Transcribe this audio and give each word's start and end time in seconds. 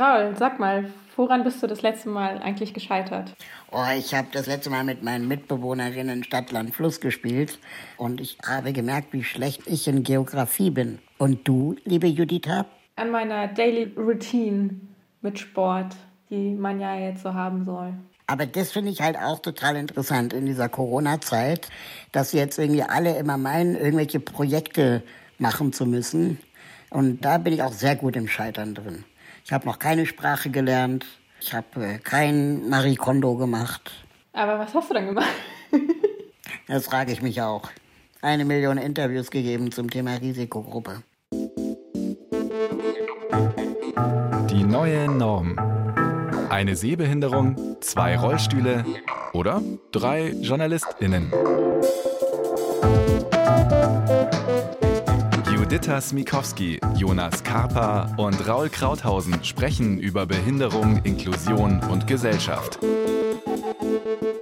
Raul, 0.00 0.34
sag 0.34 0.58
mal, 0.58 0.90
woran 1.14 1.44
bist 1.44 1.62
du 1.62 1.66
das 1.66 1.82
letzte 1.82 2.08
Mal 2.08 2.38
eigentlich 2.38 2.72
gescheitert? 2.72 3.34
Oh, 3.70 3.84
ich 3.94 4.14
habe 4.14 4.28
das 4.32 4.46
letzte 4.46 4.70
Mal 4.70 4.82
mit 4.82 5.02
meinen 5.02 5.28
Mitbewohnerinnen 5.28 6.24
Stadt, 6.24 6.52
Land, 6.52 6.74
Fluss 6.74 7.00
gespielt 7.00 7.58
und 7.98 8.18
ich 8.18 8.38
habe 8.42 8.72
gemerkt, 8.72 9.12
wie 9.12 9.22
schlecht 9.22 9.66
ich 9.66 9.86
in 9.88 10.02
Geografie 10.02 10.70
bin. 10.70 11.00
Und 11.18 11.46
du, 11.46 11.76
liebe 11.84 12.06
Juditha? 12.06 12.64
An 12.96 13.10
meiner 13.10 13.48
Daily 13.48 13.92
Routine 13.94 14.70
mit 15.20 15.38
Sport, 15.38 15.94
die 16.30 16.54
man 16.54 16.80
ja 16.80 16.96
jetzt 16.96 17.22
so 17.22 17.34
haben 17.34 17.66
soll. 17.66 17.92
Aber 18.26 18.46
das 18.46 18.72
finde 18.72 18.92
ich 18.92 19.02
halt 19.02 19.18
auch 19.18 19.40
total 19.40 19.76
interessant 19.76 20.32
in 20.32 20.46
dieser 20.46 20.70
Corona-Zeit, 20.70 21.68
dass 22.12 22.32
jetzt 22.32 22.58
irgendwie 22.58 22.84
alle 22.84 23.18
immer 23.18 23.36
meinen, 23.36 23.76
irgendwelche 23.76 24.20
Projekte 24.20 25.02
machen 25.36 25.74
zu 25.74 25.84
müssen. 25.84 26.38
Und 26.88 27.22
da 27.22 27.36
bin 27.36 27.52
ich 27.52 27.62
auch 27.62 27.72
sehr 27.72 27.96
gut 27.96 28.16
im 28.16 28.28
Scheitern 28.28 28.74
drin. 28.74 29.04
Ich 29.44 29.52
habe 29.52 29.66
noch 29.66 29.78
keine 29.78 30.06
Sprache 30.06 30.50
gelernt. 30.50 31.06
Ich 31.40 31.54
habe 31.54 31.84
äh, 31.84 31.98
kein 31.98 32.68
Marie 32.68 32.96
Kondo 32.96 33.36
gemacht. 33.36 33.90
Aber 34.32 34.58
was 34.58 34.74
hast 34.74 34.90
du 34.90 34.94
dann 34.94 35.06
gemacht? 35.06 35.28
das 36.68 36.86
frage 36.86 37.12
ich 37.12 37.22
mich 37.22 37.40
auch. 37.42 37.70
Eine 38.22 38.44
Million 38.44 38.76
Interviews 38.76 39.30
gegeben 39.30 39.72
zum 39.72 39.90
Thema 39.90 40.16
Risikogruppe. 40.16 41.02
Die 44.50 44.64
neue 44.64 45.08
Norm. 45.08 45.58
Eine 46.50 46.76
Sehbehinderung, 46.76 47.76
zwei 47.80 48.18
Rollstühle 48.18 48.84
oder 49.32 49.62
drei 49.92 50.28
JournalistInnen. 50.28 51.32
Juditha 55.70 56.00
Smikowski, 56.00 56.80
Jonas 56.96 57.44
Karpa 57.44 58.12
und 58.16 58.44
Raul 58.48 58.68
Krauthausen 58.68 59.44
sprechen 59.44 60.00
über 60.00 60.26
Behinderung, 60.26 61.00
Inklusion 61.04 61.78
und 61.84 62.08
Gesellschaft. 62.08 62.80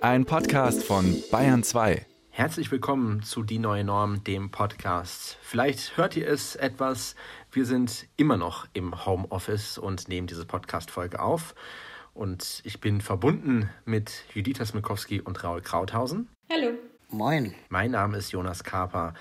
Ein 0.00 0.24
Podcast 0.24 0.84
von 0.84 1.22
Bayern 1.30 1.62
2. 1.62 2.06
Herzlich 2.30 2.72
willkommen 2.72 3.22
zu 3.22 3.42
Die 3.42 3.58
neue 3.58 3.84
Norm, 3.84 4.24
dem 4.24 4.50
Podcast. 4.50 5.36
Vielleicht 5.42 5.98
hört 5.98 6.16
ihr 6.16 6.26
es 6.26 6.56
etwas, 6.56 7.14
wir 7.52 7.66
sind 7.66 8.06
immer 8.16 8.38
noch 8.38 8.66
im 8.72 9.04
Homeoffice 9.04 9.76
und 9.76 10.08
nehmen 10.08 10.28
diese 10.28 10.46
Podcast-Folge 10.46 11.20
auf. 11.20 11.54
Und 12.14 12.62
ich 12.64 12.80
bin 12.80 13.02
verbunden 13.02 13.68
mit 13.84 14.24
Juditha 14.32 14.64
Smikowski 14.64 15.20
und 15.20 15.44
Raul 15.44 15.60
Krauthausen. 15.60 16.30
Hallo. 16.50 16.70
Moin. 17.10 17.54
Mein 17.68 17.90
Name 17.90 18.16
ist 18.16 18.32
Jonas 18.32 18.64
Karpa. 18.64 19.12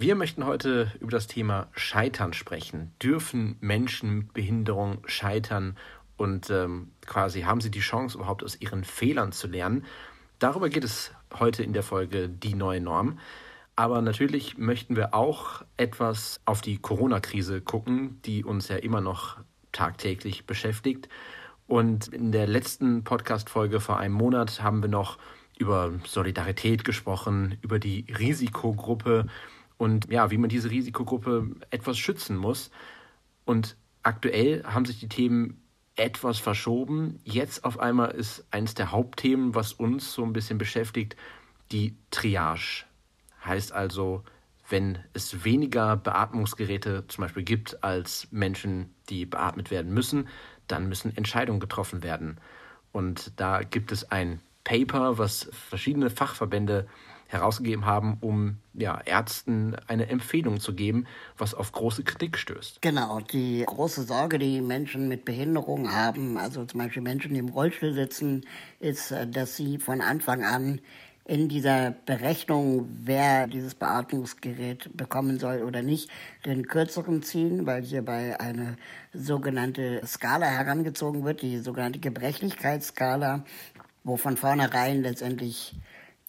Wir 0.00 0.14
möchten 0.14 0.46
heute 0.46 0.90
über 1.00 1.10
das 1.10 1.26
Thema 1.26 1.68
Scheitern 1.72 2.32
sprechen. 2.32 2.94
Dürfen 3.02 3.58
Menschen 3.60 4.20
mit 4.20 4.32
Behinderung 4.32 5.02
scheitern 5.04 5.76
und 6.16 6.48
ähm, 6.48 6.92
quasi 7.04 7.42
haben 7.42 7.60
sie 7.60 7.70
die 7.70 7.80
Chance, 7.80 8.16
überhaupt 8.16 8.42
aus 8.42 8.58
ihren 8.58 8.84
Fehlern 8.84 9.30
zu 9.30 9.46
lernen? 9.46 9.84
Darüber 10.38 10.70
geht 10.70 10.84
es 10.84 11.12
heute 11.38 11.62
in 11.62 11.74
der 11.74 11.82
Folge 11.82 12.30
Die 12.30 12.54
neue 12.54 12.80
Norm. 12.80 13.18
Aber 13.76 14.00
natürlich 14.00 14.56
möchten 14.56 14.96
wir 14.96 15.12
auch 15.12 15.66
etwas 15.76 16.40
auf 16.46 16.62
die 16.62 16.78
Corona-Krise 16.78 17.60
gucken, 17.60 18.22
die 18.24 18.42
uns 18.42 18.68
ja 18.68 18.76
immer 18.76 19.02
noch 19.02 19.36
tagtäglich 19.70 20.46
beschäftigt. 20.46 21.10
Und 21.66 22.08
in 22.08 22.32
der 22.32 22.46
letzten 22.46 23.04
Podcast-Folge 23.04 23.80
vor 23.80 23.98
einem 23.98 24.14
Monat 24.14 24.62
haben 24.62 24.80
wir 24.80 24.88
noch 24.88 25.18
über 25.58 25.92
Solidarität 26.06 26.84
gesprochen, 26.84 27.58
über 27.60 27.78
die 27.78 28.06
Risikogruppe 28.18 29.26
und 29.80 30.12
ja, 30.12 30.30
wie 30.30 30.36
man 30.36 30.50
diese 30.50 30.70
Risikogruppe 30.70 31.52
etwas 31.70 31.96
schützen 31.96 32.36
muss. 32.36 32.70
Und 33.46 33.78
aktuell 34.02 34.62
haben 34.64 34.84
sich 34.84 35.00
die 35.00 35.08
Themen 35.08 35.62
etwas 35.96 36.38
verschoben. 36.38 37.18
Jetzt 37.24 37.64
auf 37.64 37.80
einmal 37.80 38.10
ist 38.10 38.44
eines 38.50 38.74
der 38.74 38.92
Hauptthemen, 38.92 39.54
was 39.54 39.72
uns 39.72 40.12
so 40.12 40.22
ein 40.22 40.34
bisschen 40.34 40.58
beschäftigt, 40.58 41.16
die 41.72 41.96
Triage. 42.10 42.84
Heißt 43.42 43.72
also, 43.72 44.22
wenn 44.68 44.98
es 45.14 45.46
weniger 45.46 45.96
Beatmungsgeräte 45.96 47.06
zum 47.08 47.22
Beispiel 47.22 47.44
gibt 47.44 47.82
als 47.82 48.28
Menschen, 48.30 48.94
die 49.08 49.24
beatmet 49.24 49.70
werden 49.70 49.94
müssen, 49.94 50.28
dann 50.68 50.90
müssen 50.90 51.16
Entscheidungen 51.16 51.58
getroffen 51.58 52.02
werden. 52.02 52.36
Und 52.92 53.32
da 53.40 53.62
gibt 53.62 53.92
es 53.92 54.10
ein 54.10 54.42
Paper, 54.62 55.16
was 55.16 55.48
verschiedene 55.52 56.10
Fachverbände 56.10 56.86
herausgegeben 57.30 57.86
haben, 57.86 58.18
um 58.20 58.58
ja, 58.74 59.00
Ärzten 59.04 59.76
eine 59.86 60.08
Empfehlung 60.08 60.58
zu 60.58 60.74
geben, 60.74 61.06
was 61.38 61.54
auf 61.54 61.70
große 61.70 62.02
Kritik 62.02 62.36
stößt. 62.36 62.82
Genau, 62.82 63.20
die 63.20 63.62
große 63.64 64.02
Sorge, 64.02 64.38
die 64.38 64.60
Menschen 64.60 65.08
mit 65.08 65.24
Behinderung 65.24 65.92
haben, 65.92 66.36
also 66.36 66.64
zum 66.64 66.80
Beispiel 66.80 67.02
Menschen, 67.02 67.32
die 67.32 67.38
im 67.38 67.48
Rollstuhl 67.48 67.92
sitzen, 67.92 68.44
ist, 68.80 69.12
äh, 69.12 69.28
dass 69.28 69.56
sie 69.56 69.78
von 69.78 70.00
Anfang 70.00 70.44
an 70.44 70.80
in 71.24 71.48
dieser 71.48 71.92
Berechnung, 72.06 72.88
wer 73.04 73.46
dieses 73.46 73.76
Beatmungsgerät 73.76 74.90
bekommen 74.96 75.38
soll 75.38 75.62
oder 75.62 75.82
nicht, 75.82 76.10
den 76.44 76.66
kürzeren 76.66 77.22
ziehen, 77.22 77.66
weil 77.66 77.84
hierbei 77.84 78.40
eine 78.40 78.76
sogenannte 79.12 80.04
Skala 80.04 80.46
herangezogen 80.46 81.24
wird, 81.24 81.42
die 81.42 81.58
sogenannte 81.58 82.00
Gebrechlichkeitsskala, 82.00 83.44
wo 84.02 84.16
von 84.16 84.36
vornherein 84.36 85.02
letztendlich 85.02 85.76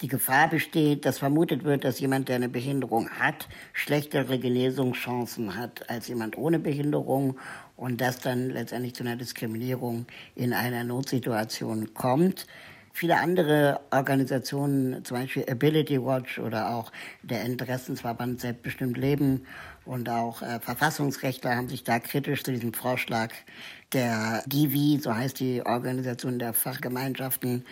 die 0.02 0.08
Gefahr 0.08 0.48
besteht, 0.48 1.06
dass 1.06 1.18
vermutet 1.18 1.62
wird, 1.62 1.84
dass 1.84 2.00
jemand, 2.00 2.28
der 2.28 2.36
eine 2.36 2.48
Behinderung 2.48 3.08
hat, 3.08 3.48
schlechtere 3.72 4.38
Genesungschancen 4.38 5.56
hat 5.56 5.88
als 5.88 6.08
jemand 6.08 6.36
ohne 6.36 6.58
Behinderung 6.58 7.38
und 7.76 8.00
das 8.00 8.18
dann 8.18 8.50
letztendlich 8.50 8.94
zu 8.94 9.04
einer 9.04 9.16
Diskriminierung 9.16 10.06
in 10.34 10.52
einer 10.52 10.82
Notsituation 10.82 11.94
kommt. 11.94 12.46
Viele 12.92 13.18
andere 13.18 13.80
Organisationen, 13.90 15.02
zum 15.04 15.16
Beispiel 15.16 15.46
Ability 15.48 16.04
Watch 16.04 16.38
oder 16.38 16.74
auch 16.74 16.92
der 17.22 17.44
Interessensverband 17.44 18.40
Selbstbestimmt 18.40 18.98
Leben 18.98 19.46
und 19.84 20.08
auch 20.08 20.42
äh, 20.42 20.60
Verfassungsrechtler 20.60 21.56
haben 21.56 21.68
sich 21.68 21.84
da 21.84 21.98
kritisch 21.98 22.44
zu 22.44 22.52
diesem 22.52 22.72
Vorschlag 22.72 23.30
der 23.92 24.42
DIVI, 24.46 25.00
so 25.02 25.14
heißt 25.14 25.40
die 25.40 25.64
Organisation 25.64 26.38
der 26.38 26.52
Fachgemeinschaften, 26.52 27.64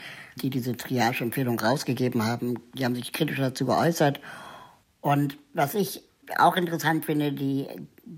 die 0.43 0.51
diese 0.51 0.77
Triage-Empfehlung 0.77 1.59
rausgegeben 1.59 2.25
haben, 2.25 2.55
die 2.75 2.85
haben 2.85 2.95
sich 2.95 3.13
kritisch 3.13 3.39
dazu 3.39 3.65
geäußert. 3.65 4.21
Und 5.01 5.39
was 5.55 5.75
ich 5.75 6.03
auch 6.37 6.57
interessant 6.57 7.05
finde, 7.05 7.33
die 7.33 7.67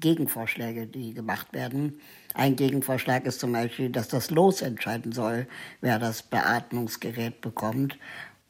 Gegenvorschläge, 0.01 0.87
die 0.87 1.15
gemacht 1.15 1.53
werden. 1.53 2.01
Ein 2.35 2.57
Gegenvorschlag 2.57 3.27
ist 3.27 3.41
zum 3.41 3.53
Beispiel, 3.53 3.91
dass 3.91 4.09
das 4.09 4.31
Los 4.31 4.63
entscheiden 4.63 5.13
soll, 5.13 5.47
wer 5.81 5.99
das 5.99 6.23
Beatmungsgerät 6.23 7.41
bekommt. 7.41 7.99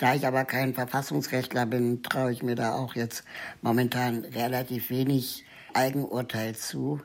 Da 0.02 0.16
ich 0.16 0.26
aber 0.26 0.44
kein 0.44 0.74
Verfassungsrechtler 0.74 1.64
bin, 1.64 2.02
traue 2.02 2.32
ich 2.32 2.42
mir 2.42 2.56
da 2.56 2.74
auch 2.74 2.96
jetzt 2.96 3.22
momentan 3.60 4.24
relativ 4.24 4.90
wenig 4.90 5.44
Eigenurteil 5.74 6.56
zu. 6.56 7.00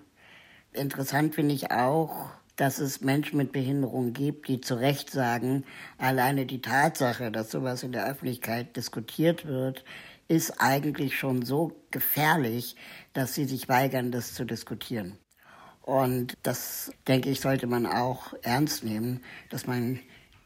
Interessant 0.74 1.36
finde 1.36 1.54
ich 1.54 1.70
auch, 1.70 2.32
dass 2.56 2.80
es 2.80 3.02
Menschen 3.02 3.38
mit 3.38 3.52
Behinderung 3.52 4.14
gibt, 4.14 4.48
die 4.48 4.62
zu 4.62 4.74
Recht 4.74 5.12
sagen, 5.12 5.64
alleine 6.00 6.48
die 6.48 6.60
Tatsache, 6.60 7.32
dass 7.32 7.52
sowas 7.52 7.84
in 7.84 7.92
der 7.92 8.08
Öffentlichkeit 8.08 8.76
diskutiert 8.76 9.46
wird, 9.46 9.86
ist 10.28 10.60
eigentlich 10.60 11.20
schon 11.20 11.44
so 11.44 11.80
gefährlich, 11.92 12.76
dass 13.14 13.36
sie 13.36 13.46
sich 13.46 13.70
weigern, 13.70 14.12
das 14.12 14.34
zu 14.34 14.44
diskutieren. 14.44 15.20
Und 15.84 16.34
das, 16.42 16.92
denke 17.08 17.30
ich, 17.30 17.42
sollte 17.42 17.68
man 17.68 17.86
auch 17.86 18.34
ernst 18.42 18.84
nehmen, 18.84 19.22
dass 19.52 19.68
man 19.68 20.00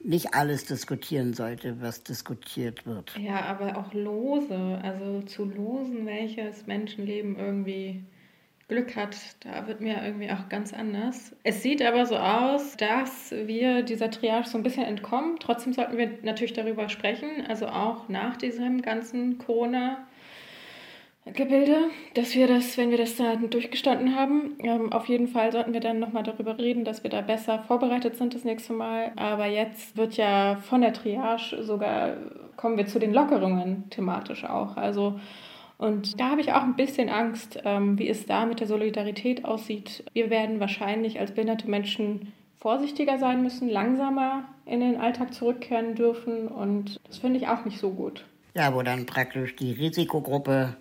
nicht 0.04 0.34
alles 0.34 0.66
diskutieren 0.66 1.34
sollte, 1.34 1.82
was 1.82 2.04
diskutiert 2.04 2.86
wird. 2.86 3.18
Ja, 3.18 3.42
aber 3.42 3.78
auch 3.78 3.94
lose, 3.94 4.80
also 4.84 5.22
zu 5.22 5.46
losen, 5.46 6.06
welches 6.06 6.68
Menschenleben 6.68 7.38
irgendwie 7.38 8.04
Glück 8.68 8.96
hat, 8.96 9.18
da 9.42 9.68
wird 9.68 9.82
mir 9.82 10.02
irgendwie 10.02 10.32
auch 10.32 10.48
ganz 10.48 10.74
anders. 10.74 11.36
Es 11.44 11.62
sieht 11.62 11.82
aber 11.82 12.06
so 12.06 12.16
aus, 12.16 12.78
dass 12.78 13.32
wir 13.32 13.84
dieser 13.84 14.10
Triage 14.10 14.48
so 14.48 14.58
ein 14.58 14.64
bisschen 14.64 14.86
entkommen. 14.86 15.38
Trotzdem 15.40 15.74
sollten 15.74 15.98
wir 15.98 16.10
natürlich 16.24 16.54
darüber 16.54 16.88
sprechen, 16.88 17.46
also 17.50 17.68
auch 17.68 18.08
nach 18.08 18.38
diesem 18.38 18.82
ganzen 18.82 19.38
Corona- 19.38 20.08
Gebilde, 21.26 21.90
dass 22.16 22.34
wir 22.34 22.48
das, 22.48 22.78
wenn 22.78 22.90
wir 22.90 22.98
das 22.98 23.16
da 23.16 23.36
durchgestanden 23.36 24.16
haben, 24.16 24.58
ähm, 24.64 24.92
auf 24.92 25.06
jeden 25.06 25.28
Fall 25.28 25.52
sollten 25.52 25.72
wir 25.72 25.80
dann 25.80 26.00
nochmal 26.00 26.24
darüber 26.24 26.58
reden, 26.58 26.84
dass 26.84 27.04
wir 27.04 27.12
da 27.12 27.22
besser 27.22 27.60
vorbereitet 27.60 28.18
sind 28.18 28.34
das 28.34 28.44
nächste 28.44 28.74
Mal. 28.74 29.12
Aber 29.16 29.46
jetzt 29.46 29.96
wird 29.96 30.18
ja 30.18 30.58
von 30.58 30.82
der 30.82 30.94
Triage 30.94 31.64
sogar, 31.64 32.18
kommen 32.58 32.78
wir 32.78 32.88
zu 32.88 33.00
den 33.00 33.14
Lockerungen 33.14 33.90
thematisch 33.92 34.46
auch. 34.46 34.78
Also 34.78 35.20
und 35.82 36.20
da 36.20 36.30
habe 36.30 36.42
ich 36.42 36.54
auch 36.54 36.62
ein 36.62 36.76
bisschen 36.76 37.10
Angst, 37.10 37.60
ähm, 37.66 37.98
wie 37.98 38.08
es 38.08 38.28
da 38.28 38.46
mit 38.46 38.60
der 38.60 38.68
Solidarität 38.68 39.46
aussieht. 39.46 40.04
Wir 40.14 40.30
werden 40.30 40.60
wahrscheinlich 40.60 41.20
als 41.20 41.32
behinderte 41.32 41.68
Menschen 41.68 42.34
vorsichtiger 42.60 43.18
sein 43.18 43.42
müssen, 43.42 43.68
langsamer 43.68 44.44
in 44.68 44.80
den 44.80 44.98
Alltag 44.98 45.34
zurückkehren 45.34 45.96
dürfen. 45.96 46.48
Und 46.48 47.00
das 47.08 47.18
finde 47.18 47.40
ich 47.40 47.48
auch 47.48 47.66
nicht 47.66 47.80
so 47.80 47.90
gut. 47.90 48.26
Ja, 48.56 48.76
wo 48.76 48.84
dann 48.84 49.08
praktisch 49.08 49.56
die 49.56 49.72
Risikogruppe 49.72 50.76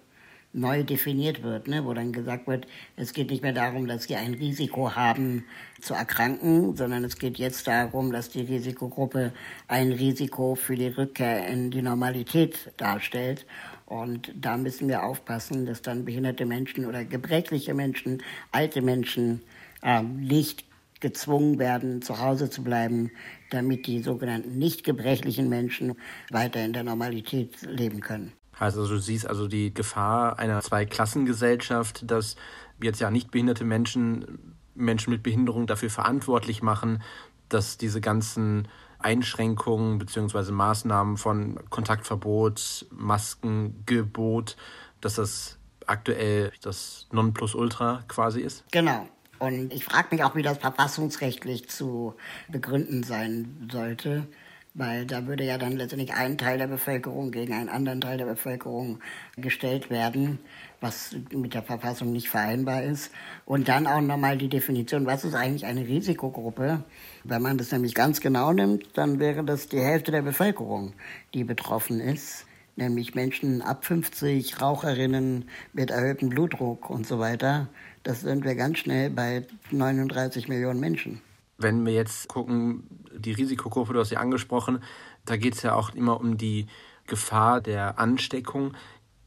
neu 0.52 0.82
definiert 0.82 1.42
wird, 1.42 1.68
ne? 1.68 1.84
wo 1.84 1.94
dann 1.94 2.12
gesagt 2.12 2.46
wird, 2.46 2.66
es 2.96 3.12
geht 3.12 3.30
nicht 3.30 3.42
mehr 3.42 3.52
darum, 3.52 3.86
dass 3.86 4.04
sie 4.04 4.16
ein 4.16 4.34
Risiko 4.34 4.94
haben 4.94 5.44
zu 5.80 5.94
erkranken, 5.94 6.76
sondern 6.76 7.04
es 7.04 7.18
geht 7.18 7.38
jetzt 7.38 7.66
darum, 7.66 8.10
dass 8.12 8.30
die 8.30 8.42
Risikogruppe 8.42 9.32
ein 9.68 9.92
Risiko 9.92 10.56
für 10.56 10.74
die 10.74 10.88
Rückkehr 10.88 11.46
in 11.46 11.70
die 11.70 11.82
Normalität 11.82 12.72
darstellt. 12.76 13.46
Und 13.86 14.32
da 14.34 14.56
müssen 14.56 14.88
wir 14.88 15.04
aufpassen, 15.04 15.66
dass 15.66 15.82
dann 15.82 16.04
behinderte 16.04 16.46
Menschen 16.46 16.86
oder 16.86 17.04
gebrechliche 17.04 17.74
Menschen, 17.74 18.22
alte 18.52 18.82
Menschen 18.82 19.42
ähm, 19.82 20.20
nicht 20.20 20.64
gezwungen 21.00 21.58
werden, 21.58 22.02
zu 22.02 22.18
Hause 22.18 22.50
zu 22.50 22.62
bleiben, 22.62 23.10
damit 23.50 23.86
die 23.86 24.00
sogenannten 24.00 24.58
nicht 24.58 24.84
gebrechlichen 24.84 25.48
Menschen 25.48 25.94
weiter 26.30 26.64
in 26.64 26.72
der 26.72 26.84
Normalität 26.84 27.62
leben 27.62 28.00
können. 28.00 28.32
Also 28.60 28.86
du 28.86 28.98
siehst 28.98 29.26
also 29.26 29.48
die 29.48 29.72
Gefahr 29.72 30.38
einer 30.38 30.60
Zweiklassengesellschaft, 30.60 32.08
dass 32.08 32.36
jetzt 32.80 33.00
ja 33.00 33.10
nicht 33.10 33.30
behinderte 33.30 33.64
Menschen 33.64 34.54
Menschen 34.74 35.10
mit 35.10 35.22
Behinderung 35.22 35.66
dafür 35.66 35.90
verantwortlich 35.90 36.62
machen, 36.62 37.02
dass 37.48 37.78
diese 37.78 38.00
ganzen 38.00 38.68
Einschränkungen 38.98 39.98
bzw. 39.98 40.52
Maßnahmen 40.52 41.16
von 41.16 41.58
Kontaktverbot, 41.70 42.86
Maskengebot, 42.90 44.56
dass 45.00 45.14
das 45.14 45.58
aktuell 45.86 46.52
das 46.62 47.08
Nonplusultra 47.12 48.04
quasi 48.08 48.40
ist? 48.40 48.64
Genau. 48.70 49.08
Und 49.38 49.72
ich 49.72 49.86
frage 49.86 50.08
mich 50.10 50.22
auch, 50.22 50.36
wie 50.36 50.42
das 50.42 50.58
verfassungsrechtlich 50.58 51.68
zu 51.70 52.14
begründen 52.48 53.02
sein 53.02 53.68
sollte, 53.72 54.26
weil 54.74 55.06
da 55.06 55.26
würde 55.26 55.44
ja 55.44 55.58
dann 55.58 55.76
letztendlich 55.76 56.14
ein 56.14 56.38
Teil 56.38 56.58
der 56.58 56.66
Bevölkerung 56.66 57.30
gegen 57.30 57.52
einen 57.52 57.68
anderen 57.68 58.00
Teil 58.00 58.18
der 58.18 58.26
Bevölkerung 58.26 59.00
gestellt 59.36 59.90
werden, 59.90 60.38
was 60.80 61.16
mit 61.32 61.54
der 61.54 61.62
Verfassung 61.62 62.12
nicht 62.12 62.28
vereinbar 62.28 62.82
ist. 62.82 63.10
Und 63.44 63.68
dann 63.68 63.86
auch 63.86 64.00
nochmal 64.00 64.38
die 64.38 64.48
Definition, 64.48 65.06
was 65.06 65.24
ist 65.24 65.34
eigentlich 65.34 65.66
eine 65.66 65.86
Risikogruppe? 65.86 66.84
Wenn 67.24 67.42
man 67.42 67.58
das 67.58 67.72
nämlich 67.72 67.94
ganz 67.94 68.20
genau 68.20 68.52
nimmt, 68.52 68.96
dann 68.96 69.18
wäre 69.18 69.44
das 69.44 69.68
die 69.68 69.80
Hälfte 69.80 70.12
der 70.12 70.22
Bevölkerung, 70.22 70.94
die 71.34 71.44
betroffen 71.44 72.00
ist 72.00 72.46
nämlich 72.80 73.14
Menschen 73.14 73.62
ab 73.62 73.84
50, 73.84 74.60
Raucherinnen 74.60 75.44
mit 75.72 75.90
erhöhtem 75.90 76.30
Blutdruck 76.30 76.90
und 76.90 77.06
so 77.06 77.18
weiter. 77.18 77.68
Das 78.02 78.22
sind 78.22 78.44
wir 78.44 78.54
ganz 78.54 78.78
schnell 78.78 79.10
bei 79.10 79.46
39 79.70 80.48
Millionen 80.48 80.80
Menschen. 80.80 81.20
Wenn 81.58 81.84
wir 81.84 81.92
jetzt 81.92 82.28
gucken, 82.28 82.84
die 83.20 83.32
Risikogruppe, 83.32 83.92
du 83.92 84.00
hast 84.00 84.10
sie 84.10 84.16
angesprochen, 84.16 84.82
da 85.24 85.36
geht 85.36 85.54
es 85.54 85.62
ja 85.62 85.74
auch 85.74 85.94
immer 85.94 86.20
um 86.20 86.36
die 86.36 86.66
Gefahr 87.06 87.60
der 87.60 87.98
Ansteckung. 87.98 88.74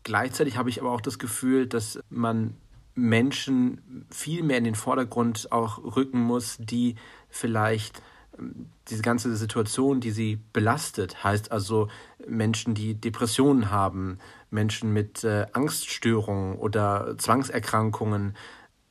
Gleichzeitig 0.03 0.57
habe 0.57 0.69
ich 0.69 0.81
aber 0.81 0.91
auch 0.91 1.01
das 1.01 1.19
Gefühl, 1.19 1.67
dass 1.67 1.99
man 2.09 2.55
Menschen 2.95 4.05
viel 4.09 4.43
mehr 4.43 4.57
in 4.57 4.63
den 4.63 4.75
Vordergrund 4.75 5.51
auch 5.51 5.95
rücken 5.95 6.19
muss, 6.19 6.57
die 6.59 6.95
vielleicht 7.29 8.01
ähm, 8.37 8.67
diese 8.89 9.01
ganze 9.01 9.35
Situation, 9.35 9.99
die 9.99 10.11
sie 10.11 10.39
belastet, 10.53 11.23
heißt 11.23 11.51
also 11.51 11.87
Menschen, 12.27 12.75
die 12.75 12.95
Depressionen 12.95 13.71
haben, 13.71 14.19
Menschen 14.51 14.93
mit 14.93 15.23
äh, 15.23 15.47
Angststörungen 15.53 16.57
oder 16.57 17.15
Zwangserkrankungen, 17.17 18.35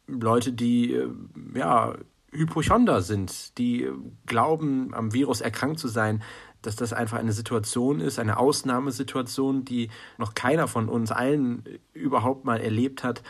Leute, 0.07 0.53
die 0.53 0.95
äh, 0.95 1.09
ja 1.55 1.95
Hypochonder 2.33 3.03
sind, 3.03 3.59
die 3.59 3.89
glauben, 4.27 4.95
am 4.95 5.13
Virus 5.13 5.41
erkrankt 5.41 5.79
zu 5.79 5.89
sein, 5.89 6.23
dass 6.63 6.77
das 6.77 6.93
einfach 6.93 7.19
eine 7.19 7.33
Situation 7.33 8.01
ist, 8.01 8.19
eine 8.19 8.39
Ausnahmesituation, 8.39 9.65
die 9.65 9.91
noch 10.17 10.35
keiner 10.35 10.69
von 10.69 10.89
uns 10.89 11.13
allen 11.13 11.65
überhaupt 11.93 12.45
mal 12.45 12.61
erlebt 12.61 13.05
hat, 13.05 13.23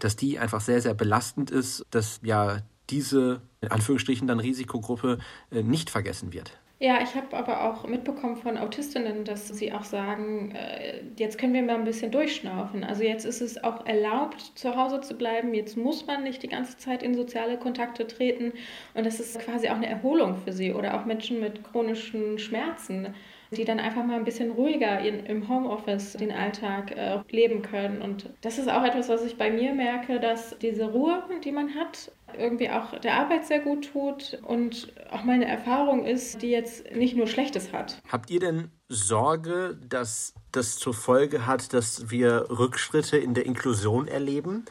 dass 0.00 0.16
die 0.16 0.38
einfach 0.38 0.60
sehr, 0.60 0.82
sehr 0.82 0.94
belastend 0.94 1.50
ist, 1.50 1.84
dass 1.90 2.20
ja 2.22 2.58
diese, 2.90 3.40
in 3.60 3.70
Anführungsstrichen, 3.70 4.26
dann 4.26 4.40
Risikogruppe 4.40 5.18
äh, 5.50 5.62
nicht 5.62 5.90
vergessen 5.90 6.32
wird. 6.32 6.58
Ja, 6.78 7.00
ich 7.02 7.14
habe 7.14 7.34
aber 7.34 7.64
auch 7.64 7.86
mitbekommen 7.86 8.36
von 8.36 8.58
Autistinnen, 8.58 9.24
dass 9.24 9.48
sie 9.48 9.72
auch 9.72 9.84
sagen, 9.84 10.50
äh, 10.54 11.00
jetzt 11.16 11.38
können 11.38 11.54
wir 11.54 11.62
mal 11.62 11.76
ein 11.76 11.84
bisschen 11.84 12.10
durchschnaufen. 12.10 12.84
Also 12.84 13.02
jetzt 13.02 13.24
ist 13.24 13.40
es 13.40 13.62
auch 13.64 13.86
erlaubt, 13.86 14.42
zu 14.56 14.76
Hause 14.76 15.00
zu 15.00 15.14
bleiben. 15.16 15.54
Jetzt 15.54 15.78
muss 15.78 16.06
man 16.06 16.22
nicht 16.22 16.42
die 16.42 16.48
ganze 16.48 16.76
Zeit 16.76 17.02
in 17.02 17.14
soziale 17.14 17.58
Kontakte 17.58 18.06
treten. 18.06 18.52
Und 18.92 19.06
das 19.06 19.20
ist 19.20 19.38
quasi 19.38 19.70
auch 19.70 19.76
eine 19.76 19.86
Erholung 19.88 20.36
für 20.36 20.52
sie 20.52 20.74
oder 20.74 21.00
auch 21.00 21.06
Menschen 21.06 21.40
mit 21.40 21.64
chronischen 21.64 22.38
Schmerzen 22.38 23.14
die 23.50 23.64
dann 23.64 23.78
einfach 23.78 24.04
mal 24.04 24.16
ein 24.16 24.24
bisschen 24.24 24.50
ruhiger 24.50 25.00
in, 25.00 25.24
im 25.26 25.48
Homeoffice 25.48 26.14
den 26.14 26.32
Alltag 26.32 26.90
äh, 26.90 27.20
leben 27.30 27.62
können. 27.62 28.02
Und 28.02 28.30
das 28.40 28.58
ist 28.58 28.68
auch 28.68 28.82
etwas, 28.82 29.08
was 29.08 29.24
ich 29.24 29.36
bei 29.36 29.50
mir 29.50 29.72
merke, 29.74 30.20
dass 30.20 30.58
diese 30.58 30.86
Ruhe, 30.86 31.22
die 31.44 31.52
man 31.52 31.74
hat, 31.74 32.12
irgendwie 32.36 32.70
auch 32.70 32.98
der 32.98 33.14
Arbeit 33.14 33.46
sehr 33.46 33.60
gut 33.60 33.92
tut 33.92 34.38
und 34.42 34.92
auch 35.10 35.24
meine 35.24 35.46
Erfahrung 35.46 36.04
ist, 36.04 36.42
die 36.42 36.50
jetzt 36.50 36.90
nicht 36.92 37.16
nur 37.16 37.26
Schlechtes 37.26 37.72
hat. 37.72 38.00
Habt 38.10 38.30
ihr 38.30 38.40
denn 38.40 38.70
Sorge, 38.88 39.78
dass 39.88 40.34
das 40.52 40.76
zur 40.76 40.94
Folge 40.94 41.46
hat, 41.46 41.72
dass 41.72 42.10
wir 42.10 42.46
Rückschritte 42.50 43.16
in 43.16 43.34
der 43.34 43.46
Inklusion 43.46 44.08
erleben? 44.08 44.64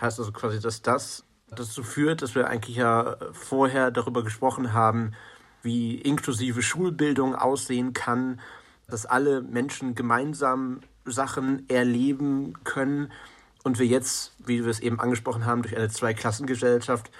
Heißt 0.00 0.18
also 0.18 0.32
quasi, 0.32 0.60
dass 0.60 0.82
das 0.82 1.24
dazu 1.50 1.82
führt, 1.82 2.22
dass 2.22 2.34
wir 2.34 2.48
eigentlich 2.48 2.76
ja 2.76 3.16
vorher 3.32 3.90
darüber 3.90 4.24
gesprochen 4.24 4.72
haben, 4.72 5.12
wie 5.62 5.96
inklusive 5.96 6.62
Schulbildung 6.62 7.34
aussehen 7.34 7.92
kann, 7.92 8.40
dass 8.88 9.06
alle 9.06 9.42
Menschen 9.42 9.94
gemeinsam 9.94 10.80
Sachen 11.04 11.68
erleben 11.68 12.54
können 12.64 13.12
und 13.64 13.78
wir 13.78 13.86
jetzt, 13.86 14.32
wie 14.44 14.64
wir 14.64 14.70
es 14.70 14.80
eben 14.80 15.00
angesprochen 15.00 15.46
haben, 15.46 15.62
durch 15.62 15.76
eine 15.76 15.88
Zweiklassengesellschaft 15.88 17.10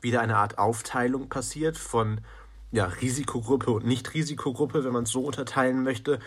wieder 0.00 0.20
eine 0.20 0.36
Art 0.36 0.58
Aufteilung 0.58 1.28
passiert 1.28 1.78
von 1.78 2.20
ja, 2.72 2.86
Risikogruppe 2.86 3.70
und 3.70 3.86
Nicht-Risikogruppe, 3.86 4.84
wenn 4.84 4.92
man 4.92 5.04
es 5.04 5.10
so 5.10 5.20
unterteilen 5.20 5.82
möchte, 5.82 6.18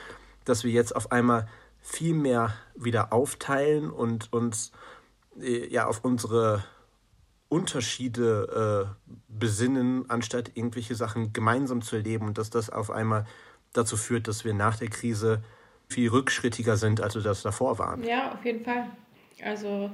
dass 0.45 0.63
wir 0.63 0.71
jetzt 0.71 0.95
auf 0.95 1.11
einmal 1.11 1.47
viel 1.81 2.13
mehr 2.13 2.53
wieder 2.75 3.11
aufteilen 3.11 3.89
und 3.89 4.31
uns 4.31 4.71
äh, 5.39 5.67
ja 5.67 5.87
auf 5.87 6.03
unsere 6.03 6.63
Unterschiede 7.49 8.95
äh, 9.07 9.09
besinnen, 9.27 10.09
anstatt 10.09 10.51
irgendwelche 10.55 10.95
Sachen 10.95 11.33
gemeinsam 11.33 11.81
zu 11.81 11.95
erleben 11.95 12.27
und 12.27 12.37
dass 12.37 12.49
das 12.49 12.69
auf 12.69 12.89
einmal 12.89 13.25
dazu 13.73 13.97
führt, 13.97 14.27
dass 14.27 14.45
wir 14.45 14.53
nach 14.53 14.77
der 14.77 14.89
Krise 14.89 15.43
viel 15.87 16.09
rückschrittiger 16.09 16.77
sind, 16.77 17.01
als 17.01 17.15
wir 17.15 17.21
das 17.21 17.43
davor 17.43 17.77
waren. 17.77 18.03
Ja, 18.03 18.33
auf 18.33 18.43
jeden 18.43 18.63
Fall. 18.63 18.87
Also 19.43 19.91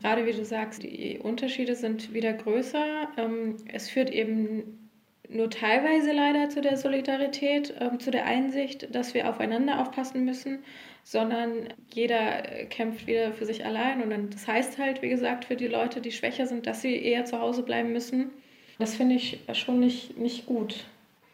gerade 0.00 0.24
wie 0.26 0.32
du 0.32 0.44
sagst, 0.44 0.82
die 0.82 1.18
Unterschiede 1.18 1.74
sind 1.74 2.14
wieder 2.14 2.32
größer. 2.32 3.08
Ähm, 3.16 3.56
es 3.68 3.90
führt 3.90 4.10
eben 4.10 4.90
nur 5.28 5.50
teilweise 5.50 6.12
leider 6.12 6.48
zu 6.48 6.60
der 6.60 6.76
Solidarität, 6.76 7.74
ähm, 7.78 8.00
zu 8.00 8.10
der 8.10 8.24
Einsicht, 8.24 8.94
dass 8.94 9.14
wir 9.14 9.28
aufeinander 9.28 9.80
aufpassen 9.80 10.24
müssen 10.24 10.60
sondern 11.04 11.72
jeder 11.92 12.60
äh, 12.60 12.66
kämpft 12.66 13.06
wieder 13.06 13.32
für 13.32 13.46
sich 13.46 13.64
allein. 13.64 14.02
Und 14.02 14.10
dann, 14.10 14.30
das 14.30 14.46
heißt 14.46 14.78
halt, 14.78 15.02
wie 15.02 15.08
gesagt, 15.08 15.44
für 15.44 15.56
die 15.56 15.68
Leute, 15.68 16.00
die 16.00 16.12
schwächer 16.12 16.46
sind, 16.46 16.66
dass 16.66 16.82
sie 16.82 16.96
eher 16.96 17.24
zu 17.24 17.40
Hause 17.40 17.62
bleiben 17.62 17.92
müssen. 17.92 18.30
Das 18.78 18.94
finde 18.94 19.16
ich 19.16 19.40
schon 19.52 19.80
nicht, 19.80 20.16
nicht 20.18 20.46
gut. 20.46 20.86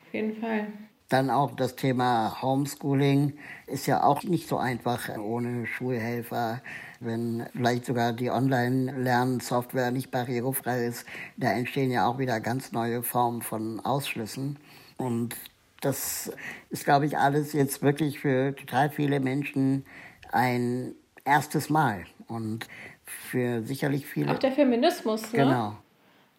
Auf 0.06 0.14
jeden 0.14 0.36
Fall. 0.40 0.66
Dann 1.08 1.30
auch 1.30 1.54
das 1.54 1.76
Thema 1.76 2.42
Homeschooling 2.42 3.34
ist 3.68 3.86
ja 3.86 4.02
auch 4.02 4.24
nicht 4.24 4.48
so 4.48 4.56
einfach 4.56 5.16
ohne 5.16 5.66
Schulhelfer. 5.66 6.60
Wenn 6.98 7.46
vielleicht 7.52 7.84
sogar 7.84 8.12
die 8.12 8.30
Online-Lernsoftware 8.30 9.92
nicht 9.92 10.10
barrierefrei 10.10 10.86
ist, 10.86 11.06
da 11.36 11.52
entstehen 11.52 11.92
ja 11.92 12.08
auch 12.08 12.18
wieder 12.18 12.40
ganz 12.40 12.72
neue 12.72 13.04
Formen 13.04 13.42
von 13.42 13.78
Ausschlüssen. 13.80 14.58
Und 14.96 15.36
das 15.86 16.32
ist, 16.70 16.84
glaube 16.84 17.06
ich, 17.06 17.16
alles 17.16 17.52
jetzt 17.52 17.82
wirklich 17.82 18.18
für 18.18 18.54
total 18.54 18.90
viele 18.90 19.20
Menschen 19.20 19.84
ein 20.32 20.94
erstes 21.24 21.70
Mal. 21.70 22.04
Und 22.28 22.66
für 23.06 23.62
sicherlich 23.62 24.06
viele. 24.06 24.32
Auch 24.32 24.38
der 24.38 24.52
Feminismus, 24.52 25.32
ne? 25.32 25.38
Genau. 25.38 25.76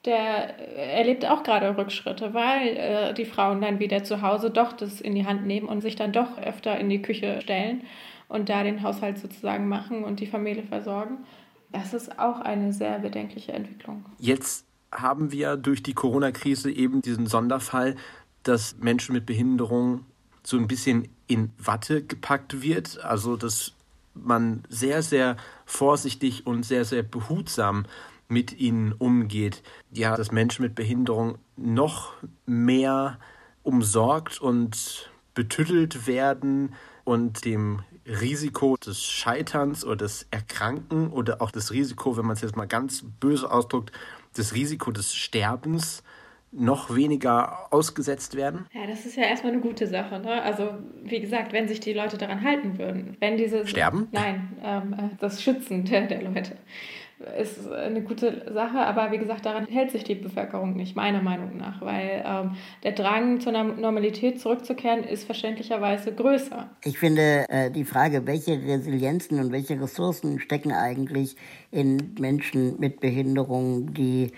Der 0.05 0.57
erlebt 0.77 1.25
auch 1.25 1.43
gerade 1.43 1.75
Rückschritte, 1.77 2.33
weil 2.33 2.77
äh, 2.77 3.13
die 3.13 3.25
Frauen 3.25 3.61
dann 3.61 3.79
wieder 3.79 4.03
zu 4.03 4.21
Hause 4.21 4.51
doch 4.51 4.73
das 4.73 5.01
in 5.01 5.15
die 5.15 5.25
Hand 5.25 5.45
nehmen 5.45 5.67
und 5.67 5.81
sich 5.81 5.95
dann 5.95 6.13
doch 6.13 6.37
öfter 6.37 6.77
in 6.77 6.89
die 6.89 7.01
Küche 7.01 7.41
stellen 7.41 7.81
und 8.27 8.49
da 8.49 8.63
den 8.63 8.83
Haushalt 8.83 9.17
sozusagen 9.17 9.67
machen 9.67 10.03
und 10.03 10.19
die 10.19 10.27
Familie 10.27 10.63
versorgen. 10.63 11.25
Das 11.71 11.93
ist 11.93 12.19
auch 12.19 12.39
eine 12.39 12.71
sehr 12.73 12.99
bedenkliche 12.99 13.53
Entwicklung. 13.53 14.05
Jetzt 14.19 14.65
haben 14.91 15.31
wir 15.31 15.57
durch 15.57 15.83
die 15.83 15.93
Corona-Krise 15.93 16.71
eben 16.71 17.01
diesen 17.01 17.27
Sonderfall, 17.27 17.95
dass 18.47 18.77
Menschen 18.77 19.13
mit 19.13 19.25
Behinderung 19.25 20.05
so 20.43 20.57
ein 20.57 20.67
bisschen 20.67 21.07
in 21.27 21.51
Watte 21.57 22.03
gepackt 22.03 22.61
wird. 22.61 23.03
Also 23.03 23.35
dass 23.35 23.73
man 24.13 24.63
sehr, 24.69 25.03
sehr 25.03 25.37
vorsichtig 25.65 26.47
und 26.47 26.63
sehr, 26.63 26.85
sehr 26.85 27.03
behutsam 27.03 27.85
mit 28.29 28.59
ihnen 28.59 28.93
umgeht. 28.93 29.63
Ja, 29.91 30.15
dass 30.17 30.31
Menschen 30.31 30.63
mit 30.63 30.75
Behinderung 30.75 31.37
noch 31.55 32.13
mehr 32.45 33.19
umsorgt 33.63 34.41
und 34.41 35.09
betüttelt 35.33 36.07
werden 36.07 36.73
und 37.03 37.45
dem 37.45 37.83
Risiko 38.05 38.75
des 38.77 39.03
Scheiterns 39.03 39.85
oder 39.85 39.97
des 39.97 40.27
Erkranken 40.31 41.09
oder 41.09 41.41
auch 41.41 41.51
das 41.51 41.71
Risiko, 41.71 42.17
wenn 42.17 42.25
man 42.25 42.35
es 42.35 42.41
jetzt 42.41 42.55
mal 42.55 42.67
ganz 42.67 43.03
böse 43.19 43.51
ausdrückt, 43.51 43.91
das 44.35 44.53
Risiko 44.53 44.91
des 44.91 45.13
Sterbens 45.13 46.03
noch 46.51 46.95
weniger 46.95 47.73
ausgesetzt 47.73 48.35
werden? 48.35 48.65
Ja, 48.73 48.87
das 48.87 49.05
ist 49.05 49.17
ja 49.17 49.23
erstmal 49.23 49.53
eine 49.53 49.61
gute 49.61 49.87
Sache. 49.87 50.19
Ne? 50.19 50.41
Also, 50.41 50.69
wie 51.03 51.19
gesagt, 51.19 51.53
wenn 51.53 51.67
sich 51.67 51.79
die 51.79 51.93
Leute 51.93 52.17
daran 52.17 52.43
halten 52.43 52.77
würden, 52.77 53.17
wenn 53.19 53.37
diese. 53.37 53.67
Sterben? 53.67 54.07
Nein, 54.11 54.57
ähm, 54.63 54.93
äh, 54.93 55.15
das 55.19 55.41
Schützen 55.41 55.85
der, 55.85 56.07
der 56.07 56.21
Leute 56.21 56.57
ist 57.39 57.71
eine 57.71 58.01
gute 58.01 58.45
Sache, 58.53 58.77
aber 58.77 59.11
wie 59.11 59.17
gesagt, 59.17 59.45
daran 59.45 59.65
hält 59.65 59.91
sich 59.91 60.03
die 60.03 60.13
Bevölkerung 60.13 60.75
nicht, 60.75 60.95
meiner 60.95 61.21
Meinung 61.21 61.57
nach, 61.57 61.81
weil 61.81 62.23
ähm, 62.23 62.51
der 62.83 62.91
Drang 62.91 63.39
zur 63.39 63.51
Normalität 63.53 64.39
zurückzukehren 64.39 65.03
ist 65.03 65.23
verständlicherweise 65.23 66.13
größer. 66.13 66.69
Ich 66.83 66.99
finde 66.99 67.45
äh, 67.49 67.71
die 67.71 67.85
Frage, 67.85 68.27
welche 68.27 68.61
Resilienzen 68.61 69.39
und 69.39 69.51
welche 69.51 69.81
Ressourcen 69.81 70.39
stecken 70.39 70.71
eigentlich 70.71 71.35
in 71.71 72.15
Menschen 72.19 72.79
mit 72.79 72.99
Behinderung, 72.99 73.93
die 73.93 74.31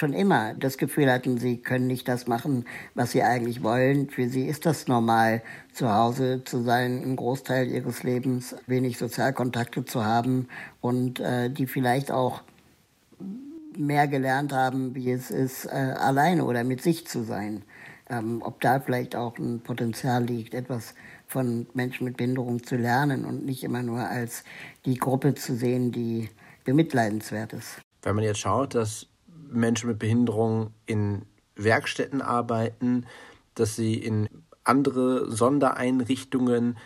schon 0.00 0.12
immer 0.12 0.54
das 0.54 0.78
Gefühl 0.78 1.10
hatten, 1.10 1.38
sie 1.38 1.58
können 1.58 1.86
nicht 1.86 2.08
das 2.08 2.26
machen, 2.26 2.64
was 2.94 3.12
sie 3.12 3.22
eigentlich 3.22 3.62
wollen. 3.62 4.10
Für 4.10 4.28
sie 4.28 4.46
ist 4.46 4.66
das 4.66 4.88
normal, 4.88 5.42
zu 5.72 5.92
Hause 5.92 6.42
zu 6.44 6.62
sein, 6.62 7.02
einen 7.02 7.16
Großteil 7.16 7.68
ihres 7.68 8.02
Lebens 8.02 8.56
wenig 8.66 8.98
Sozialkontakte 8.98 9.84
zu 9.84 10.04
haben 10.04 10.48
und 10.80 11.20
äh, 11.20 11.50
die 11.50 11.66
vielleicht 11.66 12.10
auch 12.10 12.42
mehr 13.76 14.08
gelernt 14.08 14.52
haben, 14.52 14.94
wie 14.94 15.12
es 15.12 15.30
ist, 15.30 15.66
äh, 15.66 15.68
alleine 15.68 16.44
oder 16.44 16.64
mit 16.64 16.82
sich 16.82 17.06
zu 17.06 17.22
sein. 17.22 17.62
Ähm, 18.08 18.42
ob 18.44 18.60
da 18.60 18.80
vielleicht 18.80 19.14
auch 19.14 19.38
ein 19.38 19.60
Potenzial 19.60 20.24
liegt, 20.24 20.54
etwas 20.54 20.94
von 21.28 21.68
Menschen 21.74 22.04
mit 22.04 22.16
Behinderung 22.16 22.64
zu 22.64 22.74
lernen 22.74 23.24
und 23.24 23.44
nicht 23.44 23.62
immer 23.62 23.84
nur 23.84 24.00
als 24.00 24.42
die 24.84 24.96
Gruppe 24.96 25.34
zu 25.34 25.54
sehen, 25.54 25.92
die 25.92 26.28
bemitleidenswert 26.64 27.52
ist. 27.52 27.80
Wenn 28.02 28.16
man 28.16 28.24
jetzt 28.24 28.40
schaut, 28.40 28.74
dass 28.74 29.06
Menschen 29.50 29.88
mit 29.88 29.98
Behinderung 29.98 30.72
in 30.86 31.22
Werkstätten 31.56 32.22
arbeiten, 32.22 33.06
dass 33.54 33.76
sie 33.76 33.94
in 33.94 34.28
andere 34.64 35.30
Sondereinrichtungen 35.30 36.78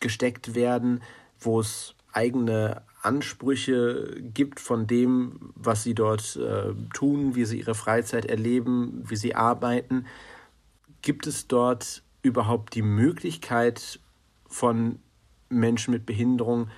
gesteckt 0.00 0.54
werden, 0.54 1.02
wo 1.38 1.60
es 1.60 1.94
eigene 2.12 2.82
Ansprüche 3.02 4.20
gibt 4.20 4.60
von 4.60 4.86
dem, 4.86 5.52
was 5.54 5.82
sie 5.82 5.94
dort 5.94 6.36
äh, 6.36 6.72
tun, 6.94 7.34
wie 7.34 7.44
sie 7.44 7.58
ihre 7.58 7.74
Freizeit 7.74 8.26
erleben, 8.26 9.02
wie 9.08 9.16
sie 9.16 9.34
arbeiten. 9.34 10.06
Gibt 11.00 11.26
es 11.26 11.48
dort 11.48 12.02
überhaupt 12.22 12.74
die 12.74 12.82
Möglichkeit 12.82 13.98
von 14.46 15.00
Menschen 15.48 15.92
mit 15.92 16.06
Behinderung, 16.06 16.68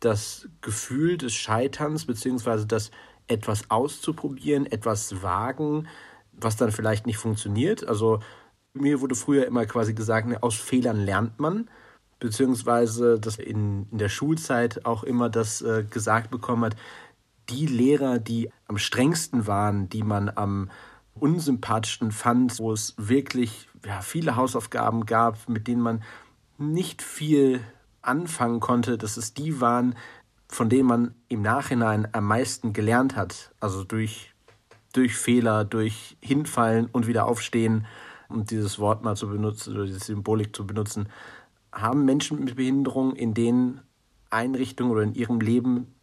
das 0.00 0.48
Gefühl 0.62 1.18
des 1.18 1.34
Scheiterns 1.34 2.06
bzw. 2.06 2.64
das 2.66 2.90
etwas 3.28 3.70
auszuprobieren, 3.70 4.66
etwas 4.66 5.22
wagen, 5.22 5.88
was 6.32 6.56
dann 6.56 6.72
vielleicht 6.72 7.06
nicht 7.06 7.18
funktioniert. 7.18 7.86
Also 7.86 8.20
mir 8.72 9.00
wurde 9.00 9.14
früher 9.14 9.46
immer 9.46 9.66
quasi 9.66 9.94
gesagt, 9.94 10.28
ne, 10.28 10.42
aus 10.42 10.56
Fehlern 10.56 10.98
lernt 10.98 11.38
man, 11.38 11.68
beziehungsweise 12.18 13.18
dass 13.18 13.36
in, 13.36 13.86
in 13.90 13.98
der 13.98 14.08
Schulzeit 14.08 14.84
auch 14.84 15.04
immer 15.04 15.28
das 15.30 15.62
äh, 15.62 15.84
gesagt 15.88 16.30
bekommen 16.30 16.64
hat, 16.64 16.76
die 17.48 17.66
Lehrer, 17.66 18.18
die 18.18 18.50
am 18.66 18.78
strengsten 18.78 19.46
waren, 19.46 19.88
die 19.88 20.02
man 20.02 20.30
am 20.34 20.70
unsympathischsten 21.14 22.12
fand, 22.12 22.58
wo 22.58 22.72
es 22.72 22.94
wirklich 22.96 23.68
ja, 23.84 24.00
viele 24.00 24.36
Hausaufgaben 24.36 25.06
gab, 25.06 25.48
mit 25.48 25.66
denen 25.66 25.80
man 25.80 26.02
nicht 26.58 27.02
viel 27.02 27.60
anfangen 28.02 28.60
konnte, 28.60 28.98
dass 28.98 29.16
es 29.16 29.34
die 29.34 29.60
waren, 29.60 29.94
von 30.48 30.68
denen 30.68 30.88
man 30.88 31.14
im 31.28 31.42
Nachhinein 31.42 32.08
am 32.12 32.24
meisten 32.24 32.72
gelernt 32.72 33.16
hat. 33.16 33.52
Also 33.60 33.84
durch, 33.84 34.32
durch 34.92 35.14
Fehler, 35.14 35.64
durch 35.64 36.16
Hinfallen 36.20 36.86
und 36.86 37.06
wieder 37.06 37.26
aufstehen, 37.26 37.86
um 38.28 38.44
dieses 38.44 38.78
Wort 38.78 39.02
mal 39.02 39.16
zu 39.16 39.28
benutzen 39.28 39.74
oder 39.74 39.86
diese 39.86 40.00
Symbolik 40.00 40.54
zu 40.54 40.66
benutzen, 40.66 41.08
haben 41.72 42.04
Menschen 42.04 42.44
mit 42.44 42.56
Behinderung 42.56 43.14
in 43.14 43.34
den 43.34 43.80
Einrichtungen 44.30 44.92
oder 44.92 45.02
in 45.02 45.14
ihrem 45.14 45.40
Leben 45.40 45.94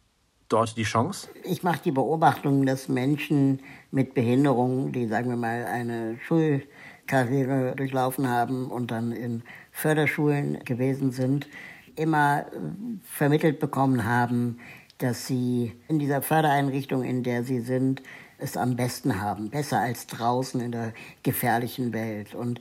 dort 0.48 0.76
die 0.76 0.84
Chance? 0.84 1.28
Ich 1.44 1.62
mache 1.62 1.80
die 1.84 1.92
Beobachtung, 1.92 2.66
dass 2.66 2.88
Menschen 2.88 3.60
mit 3.90 4.14
Behinderung, 4.14 4.92
die 4.92 5.06
sagen 5.06 5.30
wir 5.30 5.36
mal 5.36 5.64
eine 5.64 6.18
Schulkarriere 6.20 7.74
durchlaufen 7.76 8.28
haben 8.28 8.70
und 8.70 8.90
dann 8.90 9.12
in 9.12 9.42
Förderschulen 9.72 10.64
gewesen 10.64 11.10
sind, 11.10 11.48
immer 11.96 12.40
äh, 12.40 12.58
vermittelt 13.04 13.58
bekommen 13.58 14.04
haben, 14.04 14.58
dass 14.98 15.26
sie 15.26 15.72
in 15.88 15.98
dieser 15.98 16.22
Fördereinrichtung, 16.22 17.02
in 17.02 17.22
der 17.22 17.44
sie 17.44 17.60
sind, 17.60 18.02
es 18.38 18.56
am 18.56 18.76
besten 18.76 19.20
haben, 19.20 19.50
besser 19.50 19.80
als 19.80 20.06
draußen 20.06 20.60
in 20.60 20.72
der 20.72 20.92
gefährlichen 21.22 21.92
Welt. 21.92 22.34
Und 22.34 22.60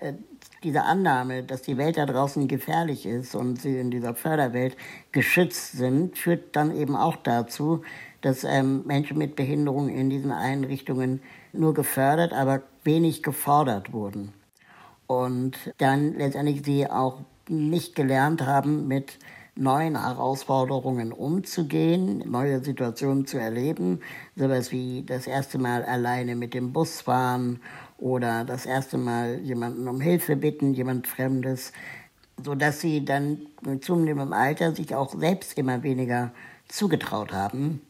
äh, 0.00 0.14
diese 0.62 0.82
Annahme, 0.82 1.42
dass 1.42 1.62
die 1.62 1.76
Welt 1.76 1.96
da 1.96 2.06
draußen 2.06 2.48
gefährlich 2.48 3.06
ist 3.06 3.34
und 3.34 3.60
sie 3.60 3.78
in 3.78 3.90
dieser 3.90 4.14
Förderwelt 4.14 4.76
geschützt 5.12 5.72
sind, 5.72 6.16
führt 6.16 6.56
dann 6.56 6.76
eben 6.76 6.96
auch 6.96 7.16
dazu, 7.16 7.82
dass 8.20 8.44
ähm, 8.44 8.84
Menschen 8.86 9.18
mit 9.18 9.36
Behinderung 9.36 9.88
in 9.88 10.10
diesen 10.10 10.32
Einrichtungen 10.32 11.20
nur 11.52 11.74
gefördert, 11.74 12.32
aber 12.32 12.62
wenig 12.82 13.22
gefordert 13.22 13.92
wurden. 13.92 14.32
Und 15.06 15.56
dann 15.78 16.14
letztendlich 16.14 16.64
sie 16.64 16.90
auch 16.90 17.20
nicht 17.48 17.94
gelernt 17.94 18.44
haben, 18.44 18.88
mit 18.88 19.18
neuen 19.56 20.00
Herausforderungen 20.00 21.12
umzugehen, 21.12 22.22
neue 22.30 22.62
Situationen 22.62 23.26
zu 23.26 23.38
erleben, 23.38 24.00
sowas 24.36 24.70
wie 24.70 25.02
das 25.04 25.26
erste 25.26 25.58
Mal 25.58 25.82
alleine 25.82 26.36
mit 26.36 26.52
dem 26.52 26.72
Bus 26.72 27.00
fahren 27.00 27.60
oder 27.98 28.44
das 28.44 28.66
erste 28.66 28.98
Mal 28.98 29.40
jemanden 29.40 29.88
um 29.88 30.00
Hilfe 30.00 30.36
bitten, 30.36 30.74
jemand 30.74 31.06
Fremdes, 31.06 31.72
so 32.42 32.54
dass 32.54 32.80
sie 32.80 33.04
dann 33.04 33.46
mit 33.62 33.82
zunehmendem 33.82 34.34
Alter 34.34 34.74
sich 34.74 34.94
auch 34.94 35.14
selbst 35.14 35.56
immer 35.56 35.82
weniger 35.82 36.32
zugetraut 36.68 37.32
haben, 37.32 37.80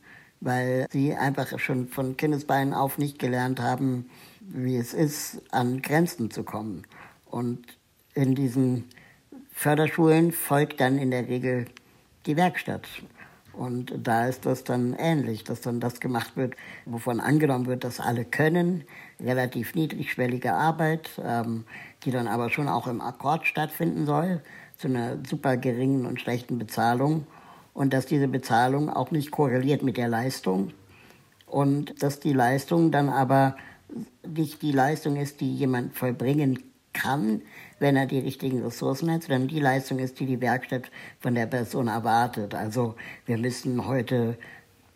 weil 0.40 0.86
sie 0.92 1.14
einfach 1.14 1.58
schon 1.58 1.88
von 1.88 2.16
Kindesbeinen 2.16 2.74
auf 2.74 2.98
nicht 2.98 3.18
gelernt 3.18 3.60
haben, 3.60 4.08
wie 4.40 4.76
es 4.76 4.94
ist, 4.94 5.42
an 5.50 5.82
Grenzen 5.82 6.30
zu 6.30 6.44
kommen. 6.44 6.84
Und 7.28 7.66
in 8.14 8.36
diesen 8.36 8.84
Förderschulen 9.58 10.32
folgt 10.32 10.82
dann 10.82 10.98
in 10.98 11.10
der 11.10 11.28
Regel 11.28 11.64
die 12.26 12.36
Werkstatt. 12.36 12.86
Und 13.54 13.90
da 13.96 14.26
ist 14.26 14.44
das 14.44 14.64
dann 14.64 14.94
ähnlich, 14.98 15.44
dass 15.44 15.62
dann 15.62 15.80
das 15.80 15.98
gemacht 15.98 16.36
wird, 16.36 16.54
wovon 16.84 17.20
angenommen 17.20 17.64
wird, 17.64 17.82
dass 17.82 17.98
alle 17.98 18.26
können. 18.26 18.84
Relativ 19.18 19.74
niedrigschwellige 19.74 20.52
Arbeit, 20.52 21.08
ähm, 21.24 21.64
die 22.04 22.10
dann 22.10 22.28
aber 22.28 22.50
schon 22.50 22.68
auch 22.68 22.86
im 22.86 23.00
Akkord 23.00 23.46
stattfinden 23.46 24.04
soll, 24.04 24.42
zu 24.76 24.88
einer 24.88 25.16
super 25.26 25.56
geringen 25.56 26.04
und 26.04 26.20
schlechten 26.20 26.58
Bezahlung. 26.58 27.26
Und 27.72 27.94
dass 27.94 28.04
diese 28.04 28.28
Bezahlung 28.28 28.90
auch 28.90 29.10
nicht 29.10 29.30
korreliert 29.30 29.82
mit 29.82 29.96
der 29.96 30.08
Leistung. 30.08 30.74
Und 31.46 32.02
dass 32.02 32.20
die 32.20 32.34
Leistung 32.34 32.90
dann 32.92 33.08
aber 33.08 33.56
nicht 34.22 34.60
die 34.60 34.72
Leistung 34.72 35.16
ist, 35.16 35.40
die 35.40 35.54
jemand 35.54 35.94
vollbringen 35.96 36.62
kann, 36.96 37.42
wenn 37.78 37.96
er 37.96 38.06
die 38.06 38.18
richtigen 38.18 38.62
Ressourcen 38.62 39.10
hat, 39.10 39.22
sondern 39.22 39.48
die 39.48 39.60
Leistung 39.60 39.98
ist, 39.98 40.18
die 40.18 40.26
die 40.26 40.40
Werkstatt 40.40 40.90
von 41.20 41.34
der 41.34 41.46
Person 41.46 41.88
erwartet. 41.88 42.54
Also 42.54 42.94
wir 43.26 43.36
müssen 43.36 43.86
heute 43.86 44.38